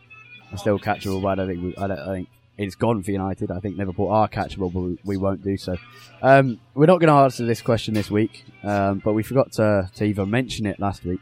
are 0.53 0.59
still 0.59 0.79
catchable, 0.79 1.23
but 1.23 1.29
I 1.29 1.35
don't 1.37 1.49
think 1.49 1.63
we, 1.63 1.77
I, 1.83 1.87
don't, 1.87 1.99
I 1.99 2.13
think 2.13 2.29
it's 2.59 2.75
gone 2.75 3.03
for 3.03 3.11
United. 3.11 3.51
I 3.51 3.61
think 3.61 3.79
Liverpool 3.79 4.11
are 4.11 4.29
catchable, 4.29 4.71
but 4.73 4.81
we, 4.81 4.99
we 5.05 5.17
won't 5.17 5.43
do 5.43 5.57
so. 5.57 5.79
Um, 6.21 6.61
we're 6.75 6.87
not 6.87 7.01
going 7.01 7.09
to 7.09 7.15
answer 7.15 7.47
this 7.47 7.63
question 7.63 7.95
this 7.95 8.11
week, 8.11 8.45
um, 8.63 9.01
but 9.03 9.15
we 9.15 9.23
forgot 9.23 9.53
to 9.53 9.91
to 9.95 10.05
even 10.05 10.31
mention 10.31 10.67
it 10.67 10.79
last 10.79 11.05
week. 11.05 11.21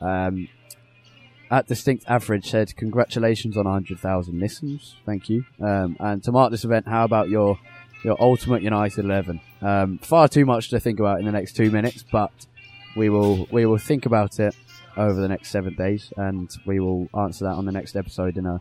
Um, 0.00 0.48
at 1.50 1.66
distinct 1.66 2.04
average 2.08 2.50
said 2.50 2.74
congratulations 2.76 3.56
on 3.56 3.64
100,000 3.64 4.38
listens. 4.38 4.96
Thank 5.04 5.28
you. 5.28 5.44
Um, 5.60 5.96
and 6.00 6.22
to 6.24 6.32
mark 6.32 6.50
this 6.50 6.64
event, 6.64 6.86
how 6.88 7.04
about 7.04 7.28
your 7.28 7.58
your 8.04 8.16
ultimate 8.20 8.62
United 8.62 9.04
11? 9.04 9.40
Um, 9.62 9.98
far 9.98 10.28
too 10.28 10.44
much 10.44 10.70
to 10.70 10.80
think 10.80 11.00
about 11.00 11.18
in 11.18 11.26
the 11.26 11.32
next 11.32 11.56
two 11.56 11.70
minutes, 11.70 12.04
but 12.10 12.32
we 12.96 13.08
will 13.08 13.46
we 13.50 13.66
will 13.66 13.78
think 13.78 14.06
about 14.06 14.38
it 14.40 14.54
over 14.96 15.20
the 15.20 15.28
next 15.28 15.50
seven 15.50 15.74
days, 15.74 16.12
and 16.16 16.50
we 16.64 16.80
will 16.80 17.08
answer 17.18 17.44
that 17.44 17.54
on 17.54 17.66
the 17.66 17.72
next 17.72 17.96
episode 17.96 18.36
in 18.36 18.46
a, 18.46 18.60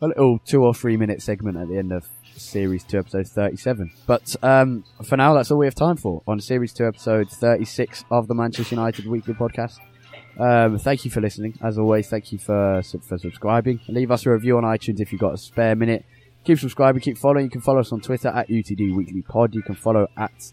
a 0.00 0.08
little 0.08 0.38
two 0.40 0.64
or 0.64 0.74
three 0.74 0.96
minute 0.96 1.22
segment 1.22 1.56
at 1.58 1.68
the 1.68 1.78
end 1.78 1.92
of 1.92 2.06
series 2.36 2.84
two, 2.84 2.98
episode 2.98 3.26
37. 3.26 3.92
But 4.06 4.36
um, 4.42 4.84
for 5.04 5.16
now, 5.16 5.34
that's 5.34 5.50
all 5.50 5.58
we 5.58 5.66
have 5.66 5.74
time 5.74 5.96
for 5.96 6.22
on 6.26 6.40
series 6.40 6.72
two, 6.72 6.86
episode 6.86 7.30
36 7.30 8.04
of 8.10 8.28
the 8.28 8.34
Manchester 8.34 8.74
United 8.74 9.06
Weekly 9.06 9.34
Podcast. 9.34 9.78
Um, 10.38 10.78
thank 10.78 11.04
you 11.04 11.10
for 11.10 11.20
listening. 11.20 11.58
As 11.62 11.78
always, 11.78 12.08
thank 12.08 12.32
you 12.32 12.38
for 12.38 12.82
for 12.82 13.18
subscribing. 13.18 13.80
Leave 13.88 14.10
us 14.10 14.26
a 14.26 14.30
review 14.30 14.58
on 14.58 14.64
iTunes 14.64 15.00
if 15.00 15.12
you've 15.12 15.20
got 15.20 15.34
a 15.34 15.38
spare 15.38 15.74
minute. 15.74 16.04
Keep 16.44 16.60
subscribing, 16.60 17.00
keep 17.00 17.18
following. 17.18 17.44
You 17.44 17.50
can 17.50 17.60
follow 17.60 17.80
us 17.80 17.90
on 17.92 18.00
Twitter 18.00 18.28
at 18.28 18.48
UTD 18.48 18.94
Weekly 18.94 19.22
Pod. 19.22 19.54
You 19.54 19.62
can 19.62 19.74
follow 19.74 20.08
at 20.16 20.52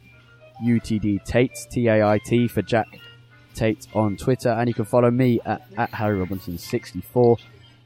UTD 0.63 1.23
Tait, 1.25 1.51
T 1.69 1.87
A 1.87 2.05
I 2.05 2.17
T 2.17 2.47
for 2.47 2.61
Jack 2.61 2.87
Tait 3.53 3.87
on 3.93 4.17
Twitter, 4.17 4.49
and 4.49 4.67
you 4.67 4.73
can 4.73 4.85
follow 4.85 5.11
me 5.11 5.39
at, 5.45 5.61
at 5.77 5.89
Harry 5.91 6.17
Robinson 6.17 6.57
64. 6.57 7.37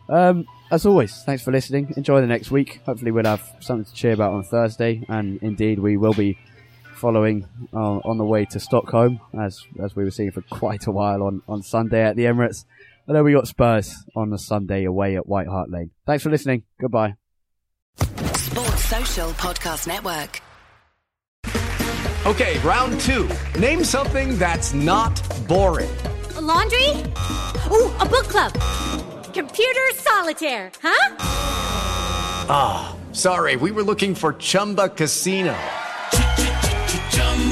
Um, 0.09 0.47
as 0.71 0.85
always, 0.85 1.23
thanks 1.23 1.43
for 1.43 1.51
listening. 1.51 1.93
Enjoy 1.97 2.21
the 2.21 2.27
next 2.27 2.51
week. 2.51 2.81
Hopefully, 2.85 3.11
we'll 3.11 3.25
have 3.25 3.43
something 3.59 3.85
to 3.85 3.93
cheer 3.93 4.13
about 4.13 4.33
on 4.33 4.43
Thursday, 4.43 5.03
and 5.09 5.41
indeed, 5.41 5.79
we 5.79 5.97
will 5.97 6.13
be 6.13 6.37
following 6.97 7.47
uh, 7.73 7.97
on 7.99 8.17
the 8.17 8.25
way 8.25 8.45
to 8.45 8.59
Stockholm, 8.59 9.21
as 9.39 9.63
as 9.81 9.95
we 9.95 10.03
were 10.03 10.11
seeing 10.11 10.31
for 10.31 10.41
quite 10.41 10.87
a 10.87 10.91
while 10.91 11.23
on, 11.23 11.41
on 11.47 11.61
Sunday 11.61 12.03
at 12.03 12.15
the 12.15 12.23
Emirates. 12.23 12.65
And 13.05 13.15
then 13.15 13.23
we 13.23 13.31
got 13.31 13.47
Spurs 13.47 14.03
on 14.15 14.31
the 14.31 14.37
Sunday 14.37 14.83
away 14.83 15.15
at 15.15 15.27
White 15.27 15.47
Hart 15.47 15.69
Lane. 15.69 15.91
Thanks 16.05 16.23
for 16.23 16.29
listening. 16.29 16.63
Goodbye. 16.79 17.15
Sports 17.95 18.83
Social 18.85 19.29
Podcast 19.31 19.87
Network. 19.87 20.41
Okay, 22.25 22.59
round 22.59 22.99
two. 23.01 23.29
Name 23.57 23.83
something 23.83 24.37
that's 24.37 24.73
not 24.73 25.15
boring. 25.47 25.89
A 26.35 26.41
laundry? 26.41 26.89
Ooh, 27.71 27.89
a 27.99 28.05
book 28.05 28.27
club. 28.27 28.51
Computer 29.33 29.87
solitaire, 29.93 30.71
huh? 30.81 31.15
Ah, 32.49 32.95
sorry, 33.13 33.55
we 33.55 33.71
were 33.71 33.83
looking 33.83 34.15
for 34.15 34.33
Chumba 34.33 34.89
Casino. 34.89 35.55